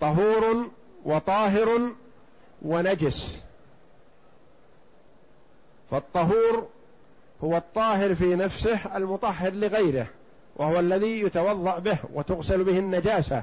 طهور 0.00 0.70
وطاهر 1.04 1.92
ونجس. 2.62 3.43
فالطهور 5.94 6.68
هو 7.44 7.56
الطاهر 7.56 8.14
في 8.14 8.36
نفسه 8.36 8.96
المطهر 8.96 9.52
لغيره 9.52 10.06
وهو 10.56 10.80
الذي 10.80 11.20
يتوضأ 11.20 11.78
به 11.78 11.98
وتغسل 12.14 12.64
به 12.64 12.78
النجاسة. 12.78 13.42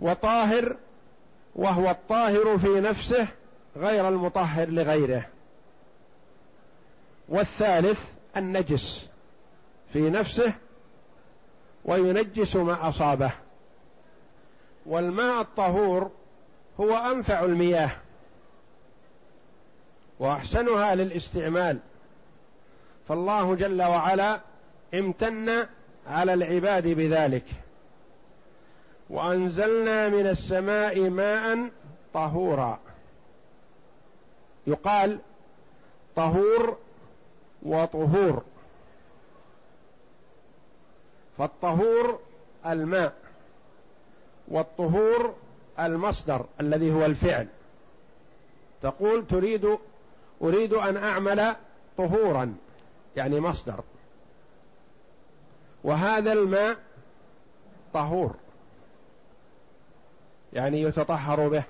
وطاهر 0.00 0.76
وهو 1.56 1.90
الطاهر 1.90 2.58
في 2.58 2.80
نفسه 2.80 3.26
غير 3.76 4.08
المطهر 4.08 4.68
لغيره. 4.68 5.26
والثالث 7.28 8.12
النجس 8.36 9.06
في 9.92 10.10
نفسه 10.10 10.52
وينجس 11.84 12.56
ما 12.56 12.88
أصابه. 12.88 13.30
والماء 14.86 15.40
الطهور 15.40 16.10
هو 16.80 16.96
أنفع 16.96 17.44
المياه. 17.44 17.90
وأحسنها 20.18 20.94
للاستعمال. 20.94 21.78
فالله 23.08 23.54
جل 23.54 23.82
وعلا 23.82 24.40
امتن 24.94 25.66
على 26.06 26.34
العباد 26.34 26.88
بذلك. 26.88 27.44
وأنزلنا 29.10 30.08
من 30.08 30.26
السماء 30.26 31.10
ماء 31.10 31.70
طهورا. 32.14 32.78
يقال 34.66 35.18
طهور 36.16 36.76
وطهور. 37.62 38.42
فالطهور 41.38 42.20
الماء 42.66 43.12
والطهور 44.48 45.34
المصدر 45.80 46.46
الذي 46.60 46.92
هو 46.92 47.04
الفعل. 47.06 47.46
تقول 48.82 49.26
تريد 49.26 49.78
أريد 50.42 50.72
أن 50.74 50.96
أعمل 50.96 51.56
طهورا 51.96 52.54
يعني 53.16 53.40
مصدر. 53.40 53.80
وهذا 55.84 56.32
الماء 56.32 56.76
طهور 57.94 58.34
يعني 60.52 60.82
يتطهر 60.82 61.48
به. 61.48 61.62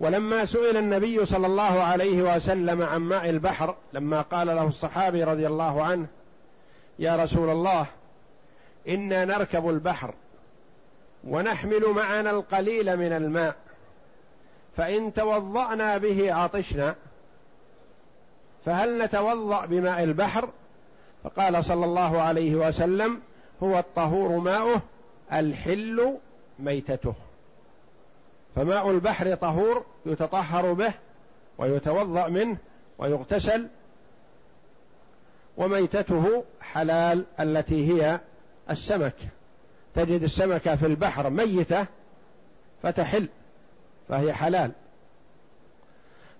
ولما 0.00 0.44
سئل 0.46 0.76
النبي 0.76 1.26
صلى 1.26 1.46
الله 1.46 1.82
عليه 1.82 2.36
وسلم 2.36 2.82
عن 2.82 3.00
ماء 3.00 3.30
البحر 3.30 3.76
لما 3.92 4.22
قال 4.22 4.46
له 4.46 4.66
الصحابي 4.66 5.24
رضي 5.24 5.46
الله 5.46 5.82
عنه 5.84 6.06
يا 6.98 7.16
رسول 7.16 7.50
الله 7.50 7.86
إنا 8.88 9.24
نركب 9.24 9.68
البحر 9.68 10.14
ونحمل 11.24 11.86
معنا 11.96 12.30
القليل 12.30 12.96
من 12.96 13.12
الماء. 13.12 13.56
فإن 14.76 15.14
توضأنا 15.14 15.98
به 15.98 16.34
عطشنا. 16.34 16.94
فهل 18.64 19.02
نتوضأ 19.02 19.66
بماء 19.66 20.02
البحر؟ 20.02 20.48
فقال 21.24 21.64
صلى 21.64 21.84
الله 21.84 22.20
عليه 22.20 22.54
وسلم 22.54 23.20
هو 23.62 23.78
الطهور 23.78 24.38
ماؤه 24.38 24.82
الحل 25.32 26.18
ميتته. 26.58 27.14
فماء 28.56 28.90
البحر 28.90 29.34
طهور 29.34 29.84
يتطهر 30.06 30.72
به 30.72 30.92
ويتوضأ 31.58 32.28
منه 32.28 32.56
ويغتسل. 32.98 33.66
وميتته 35.56 36.44
حلال 36.60 37.24
التي 37.40 37.92
هي 37.92 38.20
السمك. 38.70 39.16
تجد 39.94 40.22
السمكة 40.22 40.76
في 40.76 40.86
البحر 40.86 41.30
ميتة 41.30 41.86
فتحل. 42.82 43.28
فهي 44.10 44.32
حلال. 44.32 44.72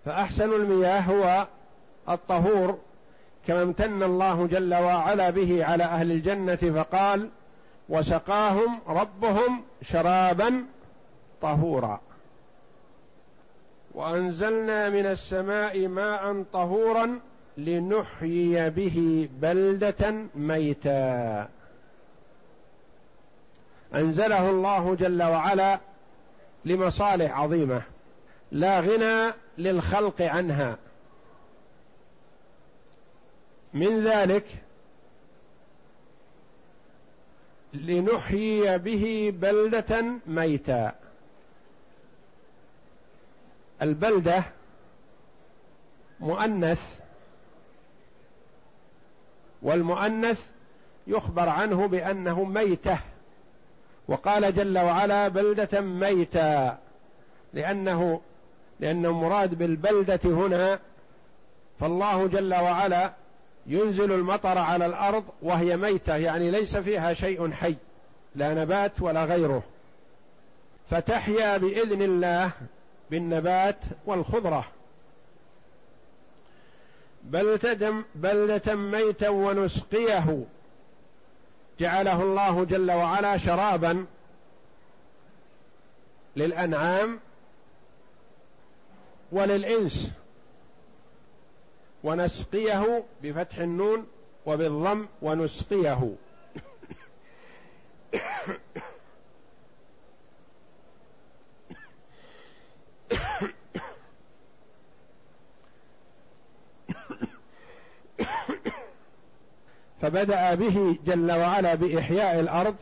فأحسن 0.04 0.52
المياه 0.52 1.00
هو 1.00 1.46
الطهور 2.08 2.78
كما 3.46 3.62
امتن 3.62 4.02
الله 4.02 4.46
جل 4.46 4.74
وعلا 4.74 5.30
به 5.30 5.64
على 5.64 5.84
أهل 5.84 6.12
الجنة 6.12 6.56
فقال 6.56 7.30
وسقاهم 7.88 8.78
ربهم 8.88 9.62
شرابا 9.82 10.64
طهورا. 11.42 12.00
وأنزلنا 13.94 14.88
من 14.88 15.06
السماء 15.06 15.88
ماء 15.88 16.44
طهورا 16.52 17.20
لنحيي 17.58 18.70
به 18.70 19.28
بلدة 19.40 20.14
ميتا. 20.34 21.48
أنزله 23.94 24.50
الله 24.50 24.94
جل 24.94 25.22
وعلا 25.22 25.80
لمصالح 26.64 27.38
عظيمة. 27.38 27.82
لا 28.52 28.80
غنى 28.80 29.32
للخلق 29.58 30.22
عنها. 30.22 30.76
من 33.74 34.04
ذلك 34.04 34.46
لنحيي 37.74 38.78
به 38.78 39.32
بلدة 39.34 40.04
ميتا. 40.26 40.94
البلدة 43.82 44.42
مؤنث 46.20 47.00
والمؤنث 49.62 50.46
يخبر 51.06 51.48
عنه 51.48 51.88
بأنه 51.88 52.44
ميته. 52.44 52.98
وقال 54.10 54.54
جل 54.54 54.78
وعلا 54.78 55.28
بلدة 55.28 55.80
ميتا. 55.80 56.78
لأنه 57.54 58.20
لأن 58.80 59.06
المراد 59.06 59.54
بالبلدة 59.54 60.20
هنا 60.24 60.78
فالله 61.80 62.26
جل 62.26 62.54
وعلا 62.54 63.12
ينزل 63.66 64.12
المطر 64.12 64.58
على 64.58 64.86
الأرض 64.86 65.24
وهي 65.42 65.76
ميتة 65.76 66.16
يعني 66.16 66.50
ليس 66.50 66.76
فيها 66.76 67.14
شيء 67.14 67.50
حي 67.50 67.76
لا 68.34 68.54
نبات 68.54 68.92
ولا 69.00 69.24
غيره. 69.24 69.62
فتحيا 70.90 71.56
بإذن 71.56 72.02
الله 72.02 72.50
بالنبات 73.10 73.78
والخضرة. 74.06 74.64
بلدة 77.24 77.94
بلدة 78.14 78.74
ميتا 78.74 79.28
ونسقيه. 79.28 80.44
جعله 81.80 82.22
الله 82.22 82.64
جل 82.64 82.90
وعلا 82.90 83.38
شرابا 83.38 84.06
للأنعام 86.36 87.20
وللإنس 89.32 90.10
ونسقيه 92.04 93.04
بفتح 93.22 93.58
النون 93.58 94.06
وبالضم 94.46 95.06
ونسقيه. 95.22 96.14
فبدأ 110.02 110.54
به 110.54 110.98
جل 111.06 111.32
وعلا 111.32 111.74
بإحياء 111.74 112.40
الأرض 112.40 112.74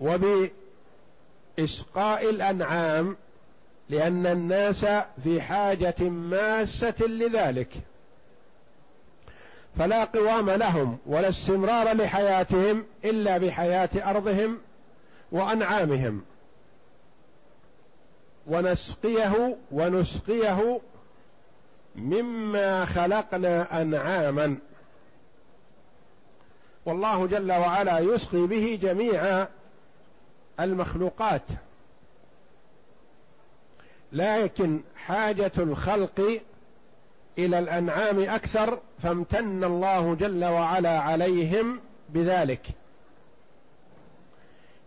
وبإسقاء 0.00 0.50
الأنعام 2.30 3.16
لأن 3.88 4.26
الناس 4.26 4.86
في 5.24 5.40
حاجة 5.40 6.08
ماسة 6.08 7.06
لذلك. 7.06 7.68
فلا 9.78 10.04
قوام 10.04 10.50
لهم 10.50 10.98
ولا 11.06 11.28
استمرار 11.28 11.96
لحياتهم 11.96 12.84
إلا 13.04 13.38
بحياة 13.38 14.10
أرضهم 14.10 14.58
وأنعامهم. 15.32 16.22
ونسقيه 18.46 19.56
ونسقيه 19.72 20.80
مما 21.96 22.84
خلقنا 22.84 23.82
أنعاما. 23.82 24.56
والله 26.86 27.26
جل 27.26 27.52
وعلا 27.52 27.98
يسقي 27.98 28.46
به 28.46 28.78
جميع 28.82 29.46
المخلوقات. 30.60 31.42
لكن 34.12 34.80
حاجة 34.96 35.52
الخلق 35.58 36.40
إلى 37.38 37.58
الأنعام 37.58 38.20
أكثر 38.20 38.78
فامتن 39.02 39.64
الله 39.64 40.14
جل 40.14 40.44
وعلا 40.44 40.98
عليهم 40.98 41.80
بذلك. 42.08 42.66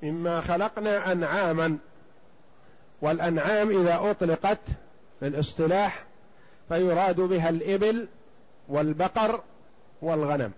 مما 0.03 0.41
خلقنا 0.41 1.11
أنعاما. 1.11 1.77
والأنعام 3.01 3.69
إذا 3.69 4.11
أطلقت 4.11 4.59
في 5.19 5.27
الاصطلاح 5.27 6.03
فيراد 6.69 7.21
بها 7.21 7.49
الإبل 7.49 8.07
والبقر 8.69 9.43
والغنم. 10.01 10.51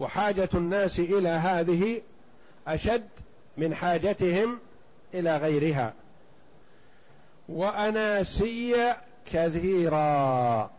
وحاجة 0.00 0.48
الناس 0.54 0.98
إلى 0.98 1.28
هذه 1.28 2.02
أشد 2.68 3.08
من 3.56 3.74
حاجتهم 3.74 4.58
إلى 5.14 5.36
غيرها. 5.36 5.94
وأناسي 7.48 8.94
كثيرا. 9.32 10.70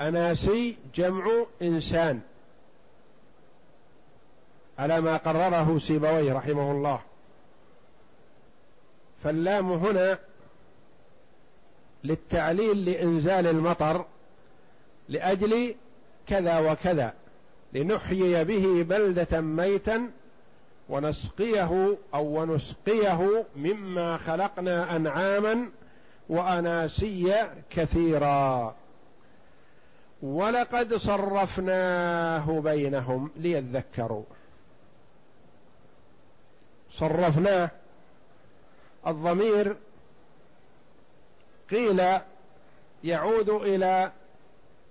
أناسي 0.00 0.76
جمع 0.94 1.44
إنسان. 1.62 2.20
على 4.78 5.00
ما 5.00 5.16
قرره 5.16 5.78
سيبويه 5.78 6.32
رحمه 6.32 6.70
الله. 6.70 7.00
فاللام 9.24 9.72
هنا 9.72 10.18
للتعليل 12.04 12.84
لإنزال 12.84 13.46
المطر 13.46 14.04
لأجل 15.08 15.74
كذا 16.26 16.58
وكذا 16.58 17.14
لنحيي 17.72 18.44
به 18.44 18.82
بلدة 18.82 19.40
ميتا 19.40 20.10
ونسقيه 20.88 21.96
أو 22.14 22.40
ونسقيه 22.40 23.44
مما 23.56 24.16
خلقنا 24.16 24.96
أنعاما 24.96 25.68
وأناسي 26.28 27.34
كثيرا. 27.70 28.74
ولقد 30.22 30.94
صرفناه 30.94 32.60
بينهم 32.60 33.30
ليذكروا. 33.36 34.24
صرفناه. 36.92 37.70
الضمير 39.06 39.76
قيل 41.70 42.20
يعود 43.04 43.48
إلى 43.48 44.12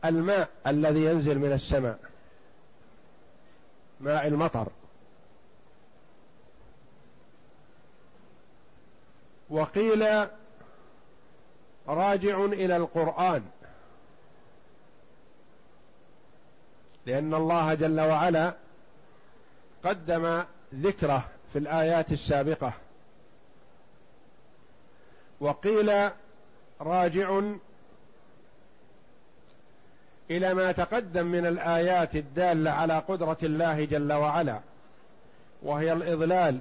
الماء 0.06 0.50
الذي 0.68 1.06
ينزل 1.06 1.40
من 1.40 1.52
السماء 1.52 2.00
ماء 4.00 4.28
المطر. 4.28 4.68
وقيل 9.50 10.28
راجع 11.88 12.46
إلى 12.46 12.78
القرآن 12.78 13.44
لأن 17.06 17.34
الله 17.34 17.74
جل 17.74 18.02
وعلا 18.02 18.54
قدم 19.84 20.44
ذكره 20.76 21.30
في 21.54 21.60
الآيات 21.60 22.12
السابقة. 22.12 22.74
وقيل 25.40 26.10
راجع 26.82 27.41
إلى 30.32 30.54
ما 30.54 30.72
تقدم 30.72 31.26
من 31.26 31.46
الآيات 31.46 32.15
الدالة 32.15 32.72
على 32.72 33.00
قدرة 33.00 33.38
الله 33.44 33.86
جل 33.86 34.13
وعلا 34.13 34.60
وهي 35.63 35.94
الإضلال 35.94 36.60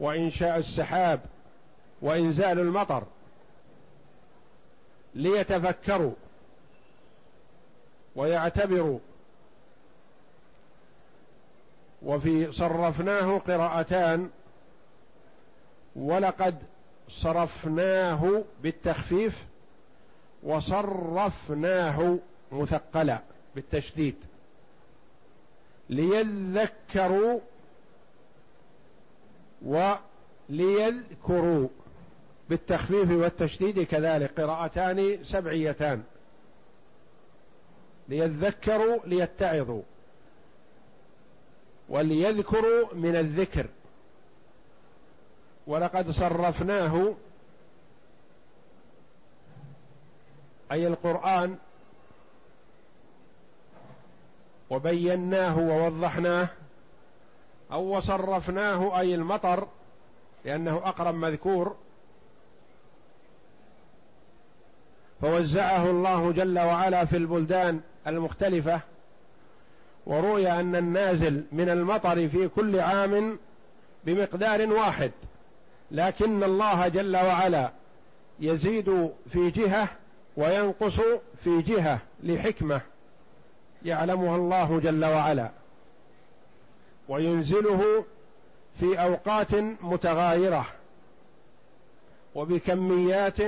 وإنشاء 0.00 0.58
السحاب 0.58 1.20
وإنزال 2.02 2.58
المطر 2.58 3.04
ليتفكروا 5.14 6.12
ويعتبروا. 8.16 8.98
وفي 12.02 12.52
صرفناه 12.52 13.38
قراءتان 13.38 14.30
ولقد 15.96 16.58
صرفناه 17.12 18.44
بالتخفيف 18.62 19.44
وصرفناه 20.42 22.18
مثقلا 22.52 23.18
بالتشديد 23.54 24.14
ليذكروا 25.90 27.40
وليذكروا 30.48 31.68
بالتخفيف 32.50 33.10
والتشديد 33.10 33.82
كذلك 33.82 34.40
قراءتان 34.40 35.24
سبعيتان 35.24 36.02
ليذكروا 38.08 38.98
ليتعظوا 39.06 39.82
وليذكروا 41.88 42.94
من 42.94 43.16
الذكر 43.16 43.66
ولقد 45.66 46.10
صرفناه 46.10 47.14
أي 50.72 50.86
القرآن 50.86 51.56
وبيناه 54.70 55.58
ووضحناه 55.58 56.48
أو 57.72 57.96
وصرفناه 57.96 59.00
أي 59.00 59.14
المطر 59.14 59.68
لأنه 60.44 60.76
أقرب 60.76 61.14
مذكور 61.14 61.76
فوزعه 65.20 65.90
الله 65.90 66.32
جل 66.32 66.58
وعلا 66.58 67.04
في 67.04 67.16
البلدان 67.16 67.80
المختلفة 68.06 68.80
وروي 70.06 70.50
أن 70.50 70.76
النازل 70.76 71.44
من 71.52 71.68
المطر 71.68 72.28
في 72.28 72.48
كل 72.48 72.80
عام 72.80 73.38
بمقدار 74.04 74.72
واحد. 74.72 75.10
لكن 75.92 76.44
الله 76.44 76.88
جل 76.88 77.16
وعلا 77.16 77.70
يزيد 78.40 79.12
في 79.32 79.50
جهة 79.50 79.88
وينقص 80.36 81.00
في 81.44 81.62
جهة 81.62 81.98
لحكمة 82.22 82.80
يعلمها 83.84 84.36
الله 84.36 84.80
جل 84.80 85.04
وعلا 85.04 85.50
وينزله 87.08 88.04
في 88.80 89.02
أوقات 89.02 89.54
متغايرة 89.82 90.66
وبكميات 92.34 93.38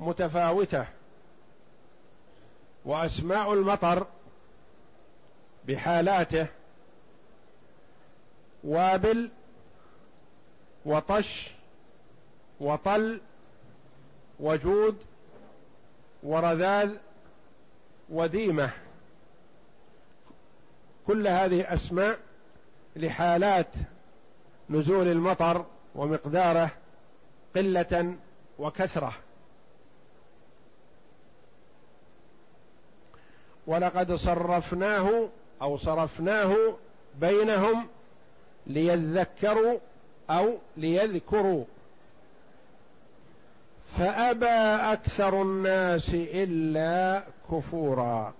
متفاوتة 0.00 0.86
وأسماء 2.84 3.52
المطر 3.52 4.06
بحالاته 5.68 6.46
وابل 8.64 9.30
وطش 10.84 11.50
وطل 12.60 13.20
وجود 14.40 14.96
ورذاذ 16.22 16.90
وديمة. 18.08 18.70
كل 21.06 21.28
هذه 21.28 21.74
أسماء 21.74 22.18
لحالات 22.96 23.70
نزول 24.70 25.08
المطر 25.08 25.64
ومقداره 25.94 26.70
قلة 27.56 28.14
وكثرة. 28.58 29.12
ولقد 33.66 34.12
صرفناه 34.12 35.28
أو 35.62 35.78
صرفناه 35.78 36.76
بينهم 37.20 37.86
ليذكروا 38.66 39.78
أو 40.30 40.58
ليذكروا. 40.76 41.64
فأبى 43.98 44.92
أكثر 44.92 45.42
الناس 45.42 46.10
إلا 46.14 47.22
كفورا. 47.50 48.34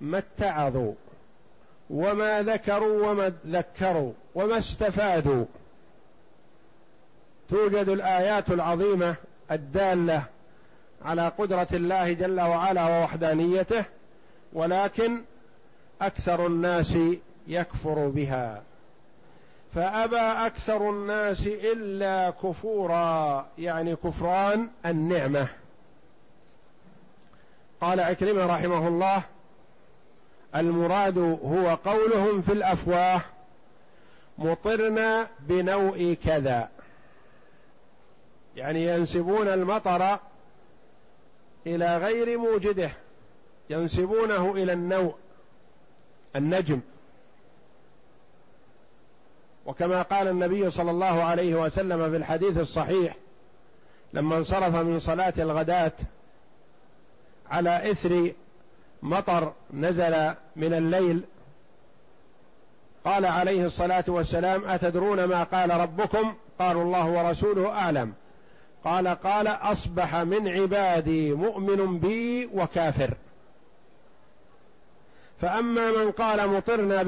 ما 0.00 0.18
اتعظوا. 0.18 0.94
وما 1.90 2.42
ذكروا 2.42 3.10
وما 3.10 3.32
ذكروا. 3.46 4.12
وما 4.34 4.58
استفادوا. 4.58 5.44
توجد 7.48 7.88
الآيات 7.88 8.50
العظيمة 8.50 9.14
الدالة 9.50 10.22
على 11.04 11.28
قدرة 11.28 11.68
الله 11.72 12.12
جل 12.12 12.40
وعلا 12.40 12.98
ووحدانيته 12.98 13.84
ولكن 14.52 15.22
أكثر 16.02 16.46
الناس 16.46 16.98
يكفر 17.48 18.08
بها. 18.08 18.62
فأبى 19.74 20.46
أكثر 20.46 20.90
الناس 20.90 21.46
إلا 21.46 22.30
كفورا 22.30 23.46
يعني 23.58 23.96
كفران 23.96 24.68
النعمة. 24.86 25.48
قال 27.80 28.00
عكرمه 28.00 28.46
رحمه 28.46 28.88
الله 28.88 29.22
المراد 30.56 31.18
هو 31.44 31.78
قولهم 31.84 32.42
في 32.42 32.52
الأفواه 32.52 33.20
مطرنا 34.38 35.26
بنوء 35.40 36.16
كذا. 36.24 36.68
يعني 38.56 38.86
ينسبون 38.86 39.48
المطر 39.48 40.18
إلى 41.66 41.96
غير 41.96 42.38
موجده 42.38 42.90
ينسبونه 43.70 44.52
إلى 44.52 44.72
النوء 44.72 45.14
النجم. 46.36 46.80
وكما 49.68 50.02
قال 50.02 50.28
النبي 50.28 50.70
صلى 50.70 50.90
الله 50.90 51.22
عليه 51.22 51.54
وسلم 51.54 52.10
في 52.10 52.16
الحديث 52.16 52.58
الصحيح 52.58 53.16
لما 54.12 54.36
انصرف 54.36 54.74
من 54.74 55.00
صلاة 55.00 55.32
الغداة 55.38 55.92
على 57.50 57.90
إثر 57.90 58.32
مطر 59.02 59.52
نزل 59.72 60.34
من 60.56 60.74
الليل 60.74 61.24
قال 63.04 63.26
عليه 63.26 63.66
الصلاة 63.66 64.04
والسلام 64.08 64.64
أتدرون 64.64 65.24
ما 65.24 65.42
قال 65.42 65.70
ربكم؟ 65.70 66.34
قالوا 66.58 66.82
الله 66.82 67.06
ورسوله 67.06 67.70
أعلم. 67.70 68.12
قال 68.84 69.08
قال 69.08 69.46
أصبح 69.48 70.16
من 70.16 70.48
عبادي 70.48 71.32
مؤمن 71.32 71.98
بي 71.98 72.46
وكافر. 72.54 73.14
فأما 75.40 75.90
من 75.90 76.10
قال 76.10 76.48
مطرنا 76.48 77.02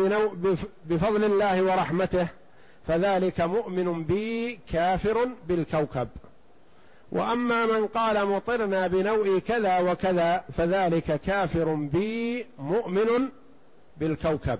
بفضل 0.84 1.24
الله 1.24 1.62
ورحمته 1.62 2.28
فذلك 2.90 3.40
مؤمن 3.40 4.04
بي 4.04 4.60
كافر 4.72 5.28
بالكوكب. 5.48 6.08
وأما 7.12 7.66
من 7.66 7.86
قال 7.86 8.26
مطرنا 8.26 8.86
بنوء 8.86 9.38
كذا 9.38 9.78
وكذا 9.78 10.44
فذلك 10.52 11.20
كافر 11.20 11.74
بي 11.74 12.46
مؤمن 12.58 13.28
بالكوكب. 13.96 14.58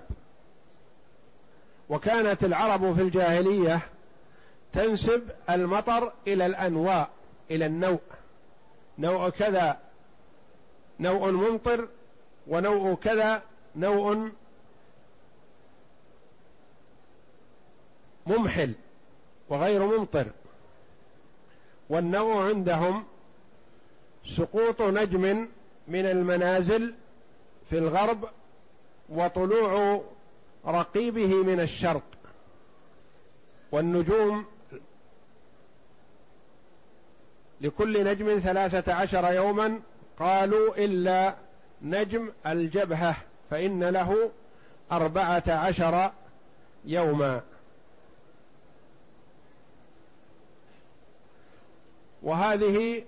وكانت 1.89 2.43
العرب 2.43 2.95
في 2.95 3.01
الجاهلية 3.01 3.79
تنسب 4.73 5.29
المطر 5.49 6.11
إلى 6.27 6.45
الانواء 6.45 7.09
إلى 7.51 7.65
النوء 7.65 8.01
نوع 8.99 9.29
كذا 9.29 9.77
نوع 10.99 11.31
ممطر 11.31 11.87
ونوع 12.47 12.95
كذا 12.95 13.41
نوع 13.75 14.29
ممحل 18.27 18.73
وغير 19.49 19.97
ممطر. 19.97 20.27
والنوع 21.89 22.47
عندهم 22.47 23.03
سقوط 24.37 24.81
نجم 24.81 25.47
من 25.87 26.05
المنازل 26.05 26.93
في 27.69 27.77
الغرب 27.77 28.29
وطلوع 29.09 30.01
رقيبه 30.65 31.43
من 31.43 31.59
الشرق. 31.59 32.03
والنجوم 33.71 34.45
لكل 37.61 38.03
نجم 38.03 38.39
ثلاثة 38.39 38.93
عشر 38.93 39.31
يوما 39.33 39.79
قالوا 40.19 40.75
إلا 40.77 41.35
نجم 41.81 42.31
الجبهة 42.47 43.15
فإن 43.49 43.83
له 43.83 44.31
أربعة 44.91 45.43
عشر 45.47 46.11
يوما. 46.85 47.41
وهذه 52.23 53.03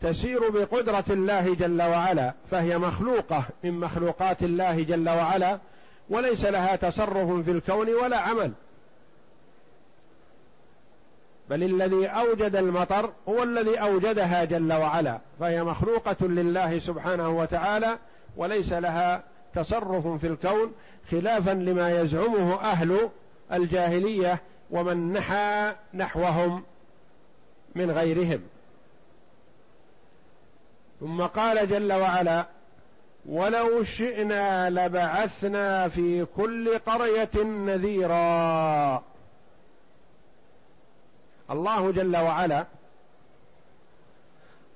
تسير 0.00 0.50
بقدرة 0.50 1.04
الله 1.10 1.54
جل 1.54 1.82
وعلا 1.82 2.34
فهي 2.50 2.78
مخلوقة 2.78 3.44
من 3.64 3.72
مخلوقات 3.72 4.42
الله 4.42 4.82
جل 4.82 5.08
وعلا 5.08 5.58
وليس 6.10 6.44
لها 6.44 6.76
تصرف 6.76 7.44
في 7.44 7.50
الكون 7.50 7.94
ولا 7.94 8.18
عمل. 8.18 8.52
بل 11.50 11.62
الذي 11.62 12.06
أوجد 12.06 12.56
المطر 12.56 13.12
هو 13.28 13.42
الذي 13.42 13.76
أوجدها 13.76 14.44
جل 14.44 14.72
وعلا 14.72 15.20
فهي 15.40 15.64
مخلوقة 15.64 16.26
لله 16.26 16.78
سبحانه 16.78 17.28
وتعالى 17.28 17.98
وليس 18.36 18.72
لها 18.72 19.22
تصرف 19.54 20.06
في 20.06 20.26
الكون 20.26 20.72
خلافا 21.10 21.50
لما 21.50 22.00
يزعمه 22.00 22.60
أهل 22.60 23.08
الجاهلية 23.52 24.42
ومن 24.70 25.12
نحى 25.12 25.72
نحوهم. 25.94 26.62
من 27.76 27.90
غيرهم. 27.90 28.42
ثم 31.00 31.22
قال 31.22 31.68
جل 31.68 31.92
وعلا 31.92 32.46
ولو 33.26 33.84
شئنا 33.84 34.70
لبعثنا 34.70 35.88
في 35.88 36.26
كل 36.36 36.78
قرية 36.78 37.42
نذيرا. 37.44 39.02
الله 41.50 41.92
جل 41.92 42.16
وعلا 42.16 42.66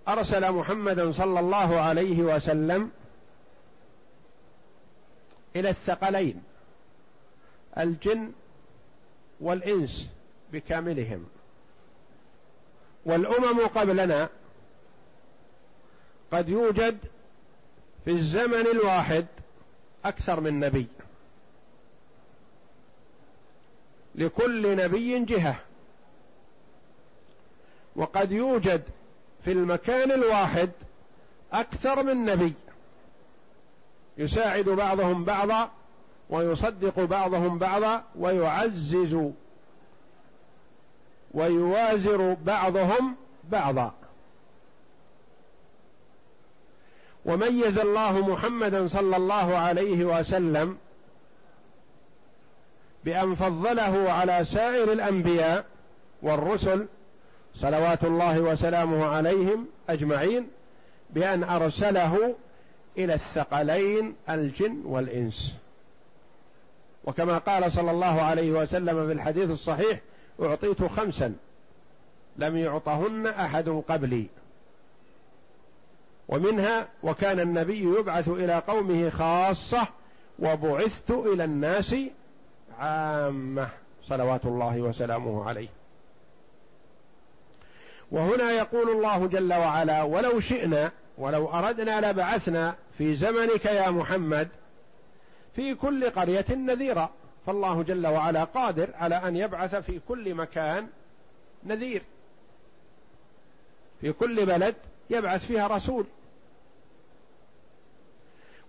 أرسل 0.09 0.53
محمدا 0.53 1.13
صلى 1.13 1.41
الله 1.41 1.81
عليه 1.81 2.23
وسلم 2.23 2.91
إلى 5.57 5.71
الثقلين 5.71 6.43
الجن 7.79 8.33
والإنس 9.41 10.09
بكاملهم. 10.53 11.27
والأمم 13.05 13.67
قبلنا 13.67 14.29
قد 16.33 16.49
يوجد 16.49 16.99
في 18.05 18.11
الزمن 18.11 18.67
الواحد 18.67 19.27
أكثر 20.05 20.41
من 20.41 20.61
نبي. 20.61 20.87
لكل 24.15 24.77
نبي 24.77 25.25
جهة. 25.25 25.57
وقد 27.97 28.33
يوجد 28.33 28.83
في 29.45 29.53
المكان 29.53 30.13
الواحد 30.13 30.71
أكثر 31.53 32.03
من 32.03 32.25
نبي. 32.25 32.55
يساعد 34.19 34.65
بعضهم 34.65 35.25
بعضا 35.25 35.71
ويصدق 36.31 37.01
بعضهم 37.05 37.59
بعضا 37.59 38.05
ويعزز 38.19 39.33
ويوازر 41.35 42.37
بعضهم 42.45 43.17
بعضا. 43.51 43.95
وميز 47.25 47.79
الله 47.79 48.29
محمدا 48.29 48.89
صلى 48.89 49.17
الله 49.17 49.57
عليه 49.57 50.05
وسلم 50.05 50.79
بأن 53.05 53.35
فضله 53.35 54.13
على 54.13 54.45
سائر 54.45 54.93
الأنبياء 54.93 55.65
والرسل 56.23 56.87
صلوات 57.55 58.05
الله 58.05 58.41
وسلامه 58.41 59.07
عليهم 59.07 59.67
أجمعين 59.89 60.49
بأن 61.11 61.45
أرسله 61.45 62.35
إلى 62.99 63.15
الثقلين 63.15 64.15
الجن 64.31 64.83
والإنس. 64.85 65.55
وكما 67.05 67.39
قال 67.39 67.73
صلى 67.73 67.91
الله 67.91 68.21
عليه 68.21 68.51
وسلم 68.53 69.07
في 69.07 69.13
الحديث 69.13 69.51
الصحيح 69.51 70.01
اعطيت 70.43 70.83
خمسا. 70.83 71.35
لم 72.37 72.57
يعطهن 72.57 73.27
أحد 73.27 73.83
قبلي. 73.89 74.27
ومنها 76.29 76.89
وكان 77.03 77.41
النبي 77.41 77.83
يبعث 77.99 78.29
إلى 78.29 78.63
قومه 78.69 79.11
خاصة 79.11 79.89
وبعثت 80.39 81.11
إلى 81.11 81.45
الناس 81.45 81.95
عامة 82.79 83.69
صلوات 84.09 84.45
الله 84.45 84.81
وسلامه 84.81 85.49
عليه. 85.49 85.69
وهنا 88.11 88.51
يقول 88.51 88.91
الله 88.91 89.27
جل 89.27 89.53
وعلا 89.53 90.03
ولو 90.03 90.41
شئنا 90.41 90.91
ولو 91.19 91.49
أردنا 91.49 92.11
لبعثنا 92.11 92.75
في 92.99 93.17
زمنك 93.17 93.65
يا 93.65 93.91
محمد 93.91 94.49
في 95.57 95.75
كل 95.75 96.11
قرية 96.11 96.45
نذيرا. 96.51 97.11
فالله 97.47 97.83
جل 97.83 98.07
وعلا 98.07 98.45
قادر 98.45 98.91
على 98.95 99.15
أن 99.15 99.37
يبعث 99.37 99.75
في 99.75 100.01
كل 100.09 100.35
مكان 100.35 100.89
نذير. 101.65 102.03
في 104.01 104.13
كل 104.13 104.47
بلد 104.47 104.75
يبعث 105.11 105.47
فيها 105.47 105.67
رسول. 105.67 106.07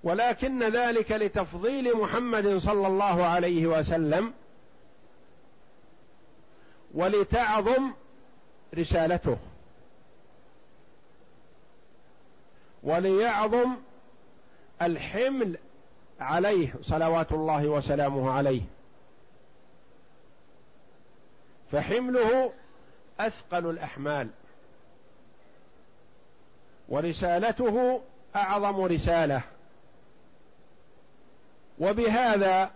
ولكن 0.03 0.63
ذلك 0.63 1.11
لتفضيل 1.11 1.97
محمد 1.97 2.57
صلى 2.57 2.88
الله 2.88 3.26
عليه 3.26 3.67
وسلم 3.67 4.34
ولتعظم 6.93 7.91
رسالته. 8.78 9.38
وليعظم 12.84 13.76
الحمل 14.82 15.57
عليه 16.22 16.74
صلوات 16.82 17.32
الله 17.32 17.67
وسلامه 17.67 18.32
عليه. 18.32 18.61
فحمله 21.72 22.53
أثقل 23.19 23.69
الأحمال. 23.69 24.28
ورسالته 26.89 28.01
أعظم 28.36 28.82
رسالة. 28.82 29.41
وبهذا 31.80 32.72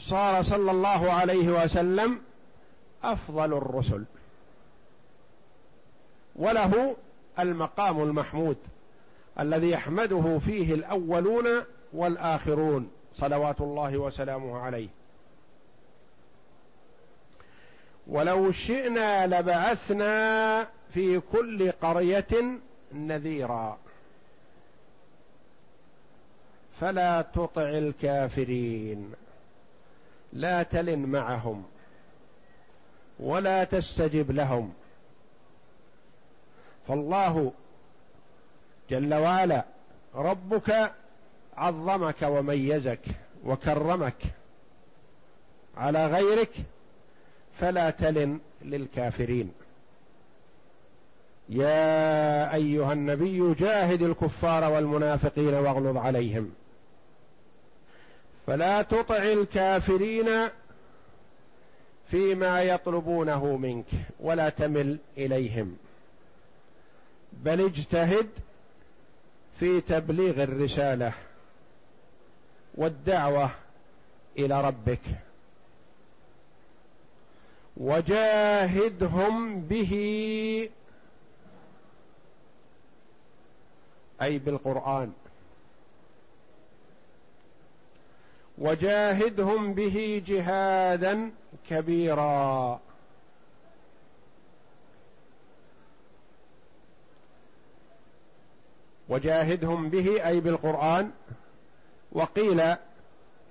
صار 0.00 0.42
صلى 0.42 0.70
الله 0.70 1.12
عليه 1.12 1.64
وسلم 1.64 2.20
أفضل 3.04 3.52
الرسل. 3.52 4.04
وله 6.36 6.96
المقام 7.38 8.02
المحمود 8.02 8.56
الذي 9.40 9.70
يحمده 9.70 10.38
فيه 10.38 10.74
الأولون 10.74 11.46
والآخرون 11.92 12.90
صلوات 13.14 13.60
الله 13.60 13.96
وسلامه 13.96 14.58
عليه. 14.58 14.88
ولو 18.06 18.52
شئنا 18.52 19.26
لبعثنا 19.26 20.68
في 20.94 21.20
كل 21.20 21.72
قرية 21.72 22.58
نذيرا. 22.92 23.78
فلا 26.80 27.22
تطع 27.22 27.68
الكافرين. 27.68 29.12
لا 30.32 30.62
تلن 30.62 30.98
معهم. 30.98 31.64
ولا 33.20 33.64
تستجب 33.64 34.30
لهم. 34.30 34.74
فالله 36.88 37.52
جل 38.90 39.14
وعلا 39.14 39.64
ربك 40.14 40.92
عظمك 41.56 42.22
وميزك 42.22 43.00
وكرمك 43.44 44.16
على 45.76 46.06
غيرك 46.06 46.52
فلا 47.60 47.90
تلن 47.90 48.40
للكافرين. 48.62 49.52
يا 51.48 52.54
أيها 52.54 52.92
النبي 52.92 53.54
جاهد 53.54 54.02
الكفار 54.02 54.72
والمنافقين 54.72 55.54
واغلظ 55.54 55.96
عليهم. 55.96 56.52
فلا 58.46 58.82
تطع 58.82 59.16
الكافرين 59.16 60.28
فيما 62.10 62.62
يطلبونه 62.62 63.56
منك 63.56 63.86
ولا 64.20 64.48
تمل 64.48 64.98
إليهم. 65.18 65.76
بل 67.32 67.60
اجتهد 67.60 68.26
في 69.60 69.80
تبليغ 69.80 70.42
الرسالة 70.42 71.12
والدعوة 72.76 73.50
إلى 74.38 74.60
ربك. 74.60 75.00
وجاهدهم 77.76 79.60
به 79.60 79.92
أي 84.22 84.38
بالقرآن. 84.38 85.12
وجاهدهم 88.58 89.74
به 89.74 90.22
جهادا 90.26 91.30
كبيرا. 91.70 92.80
وجاهدهم 99.08 99.88
به 99.90 100.26
أي 100.26 100.40
بالقرآن. 100.40 101.10
وقيل 102.12 102.62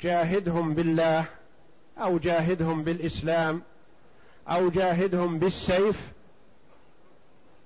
جاهدهم 0.02 0.74
بالله 0.74 1.26
أو 1.98 2.18
جاهدهم 2.18 2.84
بالإسلام 2.84 3.62
أو 4.48 4.70
جاهدهم 4.70 5.40
بالسيف 5.40 6.08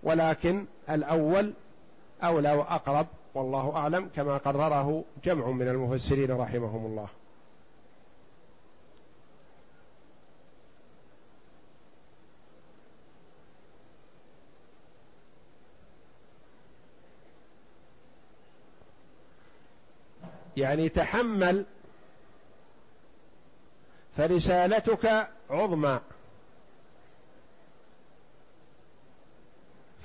ولكن 0.04 0.66
الأول 0.90 1.54
أولى 2.24 2.54
وأقرب 2.54 3.08
والله 3.36 3.76
أعلم 3.76 4.10
كما 4.16 4.38
قرره 4.38 5.04
جمع 5.24 5.48
من 5.48 5.68
المفسرين 5.68 6.32
رحمهم 6.32 6.86
الله. 6.86 7.08
يعني 20.58 20.90
تحمل 20.90 21.66
فرسالتك 24.18 25.30
عظمى. 25.50 26.00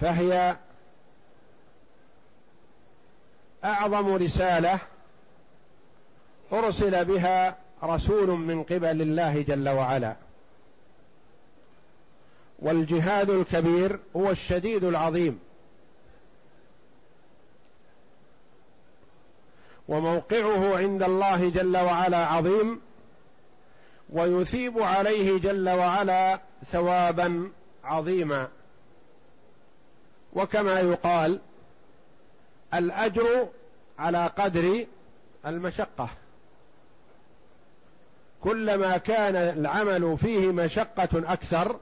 فهي 0.01 0.57
أعظم 3.65 4.15
رسالة 4.15 4.79
أرسل 6.53 7.05
بها 7.05 7.59
رسول 7.83 8.29
من 8.29 8.63
قبل 8.63 9.03
الله 9.03 9.43
جل 9.43 9.69
وعلا. 9.69 10.17
والجهاد 12.59 13.31
الكبير 13.31 13.99
هو 14.17 14.31
الشديد 14.31 14.85
العظيم. 14.85 15.41
وموقعه 19.89 20.77
عند 20.77 21.03
الله 21.03 21.51
جل 21.51 21.77
وعلا 21.77 22.27
عظيم 22.27 22.81
ويثيب 24.11 24.83
عليه 24.83 25.41
جل 25.41 25.69
وعلا 25.69 26.41
ثوابا 26.73 27.51
عظيما. 27.85 28.49
وكما 30.33 30.81
يقال 30.81 31.41
الأجر 32.75 33.49
على 33.99 34.27
قدر 34.27 34.87
المشقة. 35.47 36.09
كلما 38.41 38.97
كان 38.97 39.37
العمل 39.37 40.19
فيه 40.19 40.49
مشقة 40.49 41.33
أكثر 41.33 41.77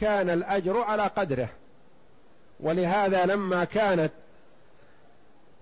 كان 0.00 0.30
الأجر 0.30 0.82
على 0.82 1.02
قدره. 1.02 1.48
ولهذا 2.60 3.26
لما 3.26 3.64
كانت 3.64 4.12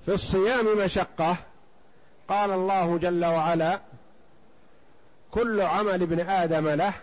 في 0.07 0.15
الصيام 0.15 0.79
مشقة. 0.79 1.37
قال 2.29 2.51
الله 2.51 2.99
جل 2.99 3.25
وعلا 3.25 3.81
كل 5.31 5.61
عمل 5.61 6.03
ابن 6.03 6.21
آدم 6.21 6.69
له 6.69 6.95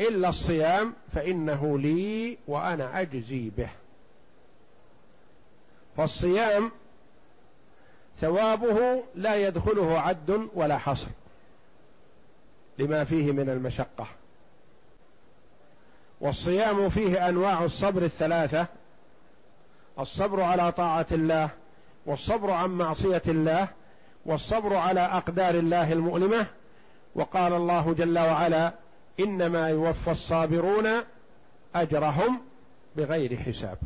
إلا 0.00 0.28
الصيام 0.28 0.94
فإنه 1.14 1.78
لي 1.78 2.38
وأنا 2.46 3.00
أجزي 3.00 3.50
به. 3.50 3.68
فالصيام 5.96 6.70
ثوابه 8.20 9.02
لا 9.14 9.36
يدخله 9.36 10.00
عد 10.00 10.48
ولا 10.54 10.78
حصر 10.78 11.08
لما 12.78 13.04
فيه 13.04 13.32
من 13.32 13.50
المشقة. 13.50 14.06
والصيام 16.20 16.90
فيه 16.90 17.28
أنواع 17.28 17.64
الصبر 17.64 18.02
الثلاثة 18.02 18.66
الصبر 20.00 20.42
على 20.42 20.72
طاعة 20.72 21.06
الله 21.12 21.48
والصبر 22.06 22.50
عن 22.50 22.70
معصية 22.70 23.22
الله 23.28 23.68
والصبر 24.26 24.76
على 24.76 25.00
أقدار 25.00 25.54
الله 25.54 25.92
المؤلمة. 25.92 26.46
وقال 27.14 27.52
الله 27.52 27.94
جل 27.94 28.18
وعلا 28.18 28.72
إنما 29.20 29.68
يوفى 29.68 30.10
الصابرون 30.10 30.88
أجرهم 31.74 32.40
بغير 32.96 33.36
حساب. 33.36 33.78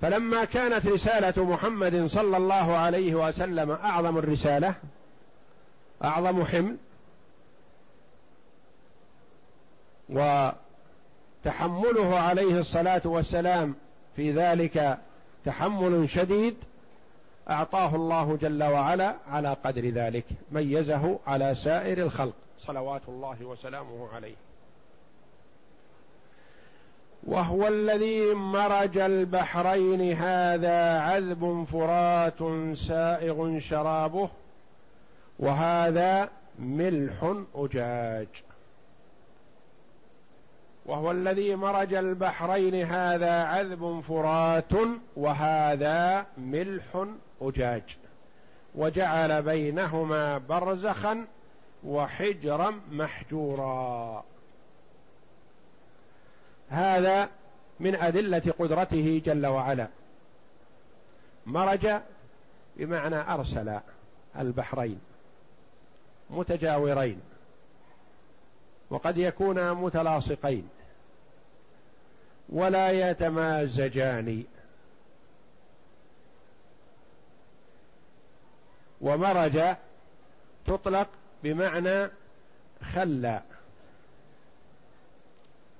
فلما 0.00 0.44
كانت 0.44 0.86
رسالة 0.86 1.44
محمد 1.44 2.06
صلى 2.06 2.36
الله 2.36 2.76
عليه 2.76 3.14
وسلم 3.14 3.70
أعظم 3.70 4.18
الرسالة 4.18 4.74
أعظم 6.04 6.44
حمل 6.44 6.76
وتحمله 11.40 12.18
عليه 12.18 12.60
الصلاة 12.60 13.02
والسلام 13.04 13.74
في 14.16 14.32
ذلك 14.32 14.98
تحمل 15.44 16.08
شديد 16.08 16.54
أعطاه 17.50 17.94
الله 17.96 18.36
جل 18.36 18.62
وعلا 18.62 19.14
على 19.30 19.56
قدر 19.64 19.88
ذلك 19.88 20.24
ميزه 20.52 21.18
على 21.26 21.54
سائر 21.54 21.98
الخلق 21.98 22.32
صلوات 22.66 23.02
الله 23.08 23.36
وسلامه 23.42 24.08
عليه. 24.14 24.34
وهو 27.26 27.68
الذي 27.68 28.34
مرج 28.34 28.98
البحرين 28.98 30.12
هذا 30.12 31.00
عذب 31.00 31.66
فرات 31.72 32.38
سائغ 32.76 33.58
شرابه 33.58 34.28
وهذا 35.38 36.28
ملح 36.58 37.34
أجاج. 37.54 38.28
وهو 40.86 41.10
الذي 41.10 41.54
مرج 41.54 41.94
البحرين 41.94 42.74
هذا 42.84 43.44
عذب 43.44 44.00
فرات 44.08 44.72
وهذا 45.16 46.26
ملح 46.38 47.06
أجاج. 47.42 47.82
وجعل 48.74 49.42
بينهما 49.42 50.38
برزخا 50.38 51.26
وحجرا 51.84 52.80
محجورا. 52.90 54.24
هذا 56.68 57.28
من 57.80 57.94
أدلة 57.94 58.54
قدرته 58.58 59.22
جل 59.26 59.46
وعلا. 59.46 59.88
مرج 61.46 61.88
بمعنى 62.76 63.16
أرسل 63.16 63.80
البحرين 64.38 65.00
متجاورين. 66.30 67.20
وقد 68.90 69.18
يكونا 69.18 69.74
متلاصقين. 69.74 70.68
ولا 72.48 73.10
يتمازجان. 73.10 74.44
ومرج 79.00 79.76
تطلق 80.66 81.08
بمعنى 81.42 82.08
خلى 82.92 83.42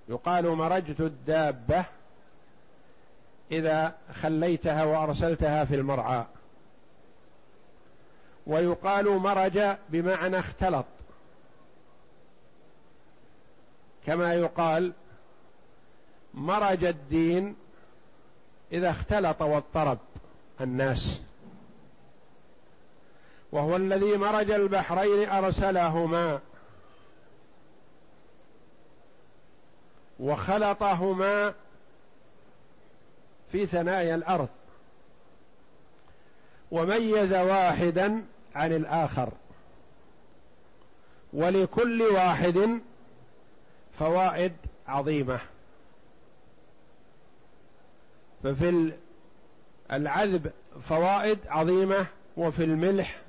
يقال 0.08 0.48
مرجت 0.48 1.00
الدابة 1.00 1.84
إذا 3.52 3.94
خليتها 4.14 4.84
وأرسلتها 4.84 5.64
في 5.64 5.74
المرعى. 5.74 6.24
ويقال 8.46 9.08
مرج 9.08 9.76
بمعنى 9.88 10.38
اختلط. 10.38 10.86
كما 14.06 14.34
يقال 14.34 14.92
مرج 16.34 16.84
الدين 16.84 17.56
إذا 18.72 18.90
اختلط 18.90 19.42
واضطرب 19.42 19.98
الناس. 20.60 21.20
وهو 23.52 23.76
الذي 23.76 24.16
مرج 24.16 24.50
البحرين 24.50 25.28
أرسلهما. 25.28 26.40
وخلطهما 30.20 31.54
في 33.52 33.66
ثنايا 33.66 34.14
الأرض. 34.14 34.48
وميز 36.70 37.32
واحدا 37.32 38.24
عن 38.54 38.72
الآخر. 38.72 39.32
ولكل 41.32 42.02
واحد 42.02 42.80
فوائد 44.00 44.52
عظيمة. 44.88 45.40
ففي 48.42 48.92
العذب 49.92 50.52
فوائد 50.82 51.38
عظيمة 51.46 52.06
وفي 52.36 52.64
الملح 52.64 53.20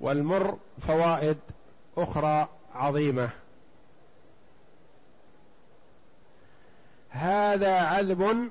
والمر 0.00 0.58
فوائد 0.86 1.38
أخرى 1.96 2.48
عظيمة. 2.74 3.30
هذا 7.10 7.80
عذب 7.80 8.50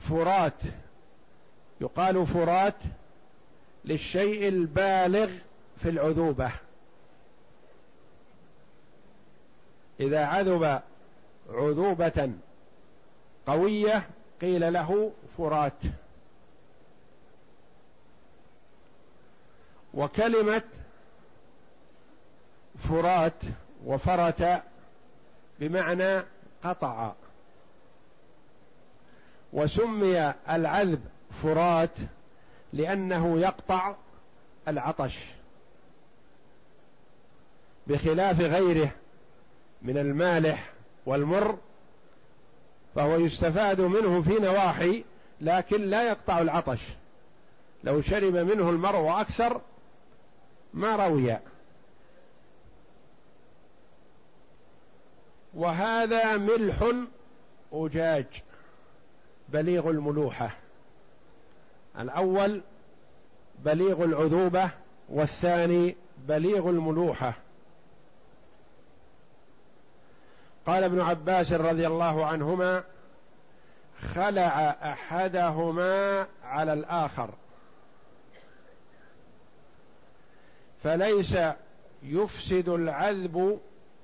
فرات 0.00 0.60
يقال 1.80 2.26
فرات 2.26 2.74
للشيء 3.84 4.48
البالغ 4.48 5.30
في 5.82 5.88
العذوبة. 5.88 6.50
إذا 10.00 10.24
عذب 10.24 10.80
عذوبة 11.50 12.32
قوية 13.46 14.08
قيل 14.40 14.72
له 14.72 15.12
فرات. 15.38 15.72
وكلمه 19.94 20.62
فرات 22.88 23.42
وفرت 23.84 24.62
بمعنى 25.58 26.22
قطع. 26.64 27.12
وسمي 29.52 30.34
العذب 30.50 31.04
فرات 31.42 31.94
لأنه 32.72 33.38
يقطع 33.40 33.94
العطش. 34.68 35.37
بخلاف 37.88 38.40
غيره 38.40 38.90
من 39.82 39.98
المالح 39.98 40.72
والمر 41.06 41.58
فهو 42.94 43.16
يستفاد 43.16 43.80
منه 43.80 44.22
في 44.22 44.38
نواحي 44.38 45.04
لكن 45.40 45.82
لا 45.82 46.08
يقطع 46.08 46.38
العطش. 46.38 46.80
لو 47.84 48.00
شرب 48.00 48.36
منه 48.36 48.70
المرء 48.70 49.20
أكثر 49.20 49.60
ما 50.74 50.96
روي. 50.96 51.38
وهذا 55.54 56.36
ملح 56.36 56.92
أجاج 57.72 58.26
بليغ 59.48 59.90
الملوحة. 59.90 60.50
الأول 61.98 62.60
بليغ 63.64 64.04
العذوبة 64.04 64.70
والثاني 65.08 65.96
بليغ 66.18 66.70
الملوحة. 66.70 67.47
قال 70.68 70.84
ابن 70.84 71.00
عباس 71.00 71.52
رضي 71.52 71.86
الله 71.86 72.26
عنهما 72.26 72.82
خلع 74.14 74.76
أحدهما 74.82 76.26
على 76.44 76.72
الآخر. 76.72 77.30
فليس 80.82 81.36
يفسد 82.02 82.68
العذب 82.68 83.60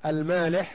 المالح 0.07 0.75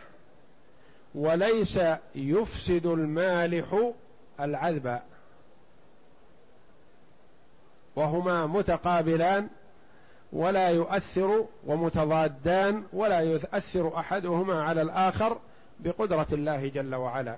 وليس 1.15 1.79
يفسد 2.15 2.85
المالح 2.85 3.91
العذب. 4.39 4.99
وهما 7.95 8.47
متقابلان 8.47 9.47
ولا 10.33 10.69
يؤثر 10.69 11.45
ومتضادان 11.65 12.83
ولا 12.93 13.19
يؤثر 13.19 13.99
أحدهما 13.99 14.63
على 14.63 14.81
الآخر 14.81 15.39
بقدرة 15.79 16.27
الله 16.31 16.67
جل 16.67 16.95
وعلا. 16.95 17.37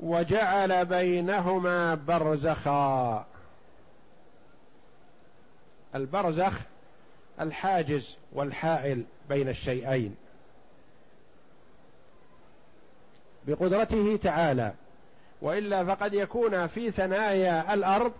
وجعل 0.00 0.84
بينهما 0.84 1.94
برزخا. 1.94 3.26
البرزخ 5.94 6.60
الحاجز 7.40 8.16
والحائل 8.32 9.04
بين 9.28 9.48
الشيئين. 9.48 10.16
بقدرته 13.46 14.18
تعالى. 14.22 14.72
وإلا 15.42 15.84
فقد 15.84 16.14
يكون 16.14 16.66
في 16.66 16.90
ثنايا 16.90 17.74
الأرض 17.74 18.12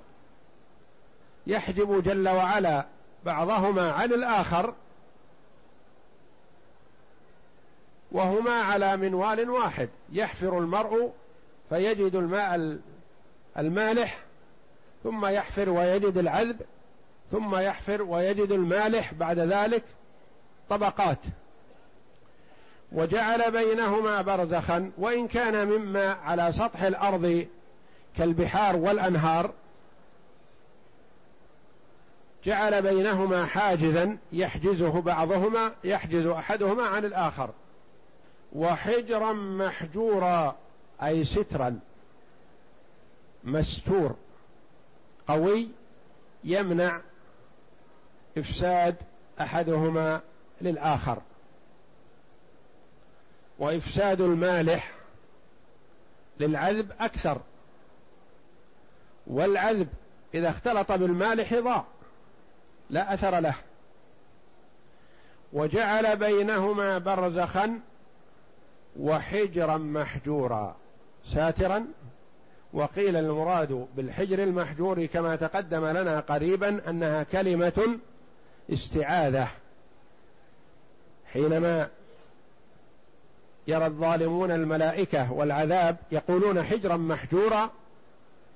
يحجب 1.47 2.03
جل 2.03 2.29
وعلا 2.29 2.85
بعضهما 3.25 3.93
عن 3.93 4.13
الآخر 4.13 4.75
وهما 8.13 8.51
على 8.51 8.97
منوال 8.97 9.51
واحد. 9.51 9.89
يحفر 10.13 10.59
المرء 10.59 11.13
فيجد 11.69 12.15
الماء 12.15 12.79
المالح 13.59 14.19
ثم 15.05 15.27
يحفر 15.27 15.69
ويجد 15.69 16.19
العذب 16.19 16.61
ثم 17.31 17.57
يحفر 17.57 18.03
ويجد 18.03 18.53
المالح. 18.53 19.15
بعد 19.15 19.39
ذلك 19.39 19.85
طبقات. 20.69 21.19
وجعل 22.93 23.51
بينهما 23.51 24.23
برزخا 24.23 24.91
وإن 24.99 25.29
كان 25.29 25.69
مما 25.69 26.13
على 26.13 26.53
سطح 26.53 26.83
الأرض 26.83 27.47
كالبحار 28.17 28.77
والأنهار 28.77 29.53
جعل 32.45 32.83
بينهما 32.83 33.47
حاجزا 33.47 34.19
يحجزه 34.33 35.01
بعضهما 35.01 35.73
يحجز 35.85 36.27
أحدهما 36.27 36.87
عن 36.87 37.05
الآخر. 37.05 37.51
وحجرا 38.53 39.33
محجورا 39.33 40.57
أي 41.03 41.25
سترا 41.25 41.81
مستور 43.45 44.15
قوي 45.29 45.69
يمنع 46.45 47.01
إفساد 48.39 48.97
أحدهما 49.41 50.21
للآخر. 50.61 51.23
وإفساد 53.59 54.21
المالح 54.21 54.93
للعذب 56.41 56.93
أكثر. 57.01 57.41
والعذب 59.27 59.89
إذا 60.35 60.51
اختلط 60.51 60.93
بالمالح 60.93 61.55
ضاع 61.55 61.85
لا 62.91 63.15
أثر 63.15 63.41
له. 63.41 63.55
وجعل 65.53 66.17
بينهما 66.17 66.99
برزخا 66.99 67.81
وحجرا 69.01 69.77
محجورا. 69.77 70.77
ساترا؟ 71.25 71.85
وقيل 72.73 73.17
المراد 73.17 73.87
بالحجر 73.97 74.43
المحجور 74.43 75.07
كما 75.07 75.37
تقدم 75.37 75.87
لنا 75.87 76.21
قريبا 76.21 76.91
أنها 76.91 77.23
كلمة 77.23 77.99
استعاذة. 78.73 79.49
حينما 81.33 81.89
يرى 83.67 83.87
الظالمون 83.87 84.51
الملائكة 84.51 85.33
والعذاب 85.33 85.97
يقولون 86.13 86.63
حجرا 86.63 86.97
محجورا 86.97 87.71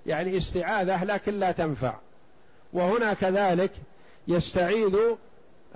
يعني 0.06 0.36
استعاذة 0.36 1.04
لكن 1.04 1.34
لا 1.34 1.52
تنفع. 1.52 1.94
وهنا 2.72 3.14
كذلك 3.14 3.70
يستعيذ 4.28 4.96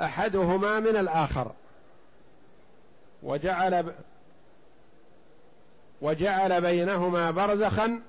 أحدهما 0.01 0.81
من 0.81 0.97
الآخر. 0.97 1.53
وجعل 3.23 3.95
وجعل 6.05 6.61
بينهما 6.61 7.31
برزخا 7.31 8.01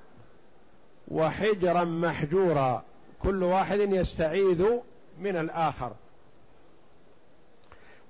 وحجرا 1.08 1.84
محجورا. 1.84 2.84
كل 3.20 3.44
واحد 3.44 3.80
يستعيذ 3.80 4.66
من 5.20 5.36
الآخر. 5.38 5.92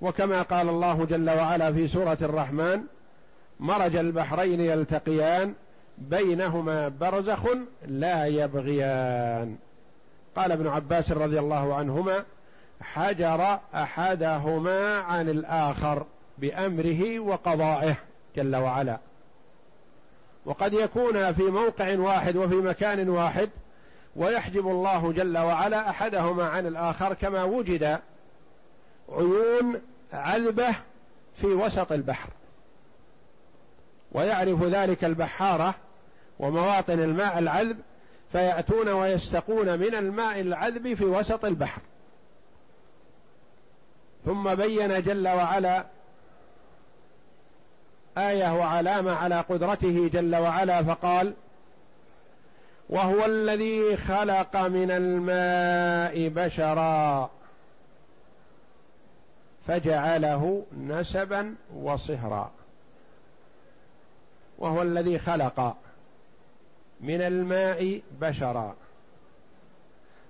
وكما 0.00 0.42
قال 0.42 0.68
الله 0.68 1.04
جل 1.04 1.30
وعلا 1.30 1.72
في 1.72 1.88
سورة 1.88 2.18
الرحمن 2.22 2.82
مرج 3.60 3.96
البحرين 3.96 4.60
يلتقيان 4.60 5.54
بينهما 5.98 6.88
برزخ 6.88 7.46
لا 7.86 8.26
يبغيان. 8.26 9.56
قال 10.36 10.52
ابن 10.52 10.66
عباس 10.66 11.12
رضي 11.12 11.38
الله 11.38 11.74
عنهما 11.74 12.24
حجر 12.80 13.58
أحدهما 13.74 14.98
عن 14.98 15.28
الآخر 15.28 16.06
بأمره 16.38 17.20
وقضائه 17.20 17.94
جل 18.36 18.56
وعلا. 18.56 18.98
وقد 20.46 20.72
يكون 20.72 21.32
في 21.32 21.42
موقع 21.42 21.98
واحد 21.98 22.36
وفي 22.36 22.54
مكان 22.54 23.08
واحد 23.08 23.50
ويحجب 24.16 24.68
الله 24.68 25.12
جل 25.12 25.38
وعلا 25.38 25.90
أحدهما 25.90 26.48
عن 26.48 26.66
الآخر 26.66 27.14
كما 27.14 27.44
وجد 27.44 27.98
عيون 29.08 29.80
عذبه 30.12 30.74
في 31.36 31.46
وسط 31.46 31.92
البحر. 31.92 32.28
ويعرف 34.12 34.62
ذلك 34.62 35.04
البحارة 35.04 35.74
ومواطن 36.38 37.00
الماء 37.00 37.38
العذب 37.38 37.78
فيأتون 38.32 38.88
ويستقون 38.88 39.78
من 39.78 39.94
الماء 39.94 40.40
العذب 40.40 40.94
في 40.94 41.04
وسط 41.04 41.44
البحر. 41.44 41.80
ثم 44.24 44.54
بين 44.54 45.02
جل 45.02 45.28
وعلا 45.28 45.84
آية 48.18 48.54
وعلامة 48.54 49.12
على 49.12 49.40
قدرته 49.40 50.08
جل 50.08 50.36
وعلا 50.36 50.82
فقال 50.82 51.34
وهو 52.88 53.24
الذي 53.24 53.96
خلق 53.96 54.56
من 54.56 54.90
الماء 54.90 56.28
بشرا 56.28 57.30
فجعله 59.66 60.66
نسبا 60.78 61.54
وصهرا. 61.76 62.50
وهو 64.58 64.82
الذي 64.82 65.18
خلق 65.18 65.76
من 67.00 67.20
الماء 67.20 68.02
بشرا. 68.20 68.74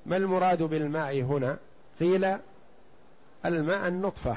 ما 0.07 0.17
المراد 0.17 0.63
بالماء 0.63 1.23
هنا؟ 1.23 1.57
قيل 2.01 2.37
الماء 3.45 3.89
النطفة 3.89 4.37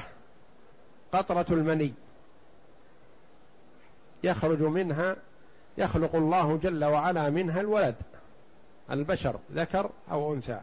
قطرة 1.12 1.46
المني. 1.50 1.94
يخرج 4.24 4.62
منها 4.62 5.16
يخلق 5.78 6.16
الله 6.16 6.56
جل 6.62 6.84
وعلا 6.84 7.30
منها 7.30 7.60
الولد 7.60 7.94
البشر 8.90 9.38
ذكر 9.52 9.90
أو 10.10 10.34
أنثى. 10.34 10.60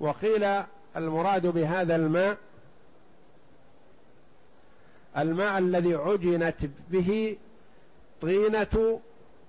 وقيل 0.00 0.62
المراد 0.96 1.46
بهذا 1.46 1.96
الماء 1.96 2.36
الماء 5.18 5.58
الذي 5.58 5.94
عجنت 5.94 6.56
به 6.90 7.36
طينة 8.20 9.00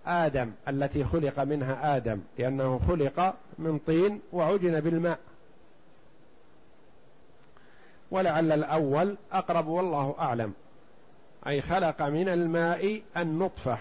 آدم 0.05 0.51
التي 0.67 1.03
خلق 1.03 1.39
منها 1.39 1.97
آدم 1.97 2.19
لأنه 2.37 2.79
خلق 2.87 3.35
من 3.59 3.79
طين 3.79 4.21
وعجن 4.33 4.79
بالماء. 4.79 5.19
ولعل 8.11 8.51
الأول 8.51 9.17
أقرب 9.31 9.67
والله 9.67 10.15
أعلم. 10.19 10.53
أي 11.47 11.61
خلق 11.61 12.01
من 12.01 12.29
الماء 12.29 13.01
النطفة. 13.17 13.77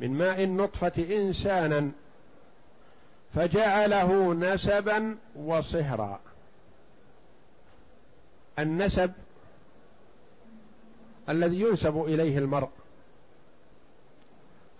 من 0.00 0.10
ماء 0.10 0.44
النطفة 0.44 1.16
إنسانا 1.16 1.90
فجعله 3.34 4.34
نسبا 4.34 5.16
وصهرا. 5.36 6.20
النسب 8.58 9.12
الذي 11.28 11.60
ينسب 11.60 12.04
إليه 12.04 12.38
المرء. 12.38 12.70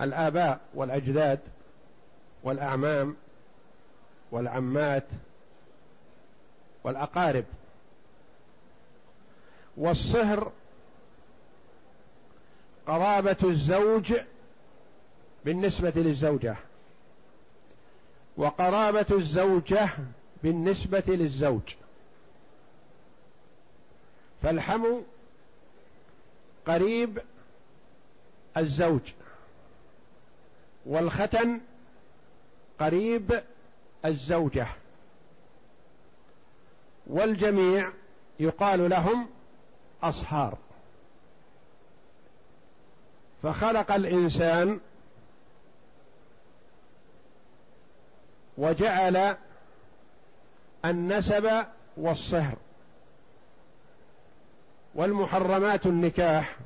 الآباء 0.00 0.60
والأجداد 0.74 1.40
والأعمام 2.42 3.16
والعمات 4.30 5.06
والأقارب. 6.84 7.44
والصهر 9.76 10.52
قرابة 12.86 13.36
الزوج 13.44 14.14
بالنسبة 15.44 15.92
للزوجة. 15.96 16.56
وقرابة 18.36 19.06
الزوجة 19.10 19.88
بالنسبة 20.42 21.02
للزوج. 21.08 21.74
فالحم 24.42 24.86
قريب 26.66 27.22
الزوج. 28.56 29.12
والختن 30.86 31.60
قريب 32.80 33.42
الزوجة. 34.04 34.66
والجميع 37.06 37.92
يقال 38.40 38.90
لهم 38.90 39.28
أصهار. 40.02 40.58
فخلق 43.42 43.92
الإنسان 43.92 44.80
وجعل 48.58 49.36
النسب 50.84 51.64
والصهر 51.96 52.56
والمحرمات 54.94 55.86
النكاح 55.86 56.56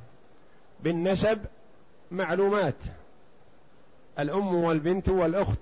بالنسب 0.83 1.45
معلومات 2.11 2.75
الأم 4.19 4.55
والبنت 4.55 5.09
والأخت 5.09 5.59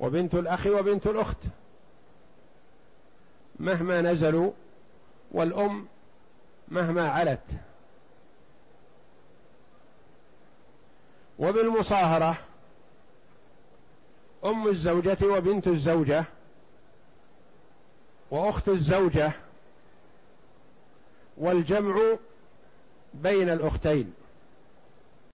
وبنت 0.00 0.34
الأخ 0.34 0.66
وبنت 0.66 1.06
الأخت. 1.06 1.36
مهما 3.58 4.00
نزلوا 4.00 4.52
والأم 5.32 5.86
مهما 6.68 7.08
علت. 7.08 7.44
وبالمصاهرة 11.40 12.36
أم 14.44 14.68
الزوجة 14.68 15.18
وبنت 15.22 15.68
الزوجة 15.68 16.24
وأخت 18.30 18.68
الزوجة 18.68 19.32
والجمع 21.36 22.16
بين 23.14 23.48
الأختين. 23.48 24.14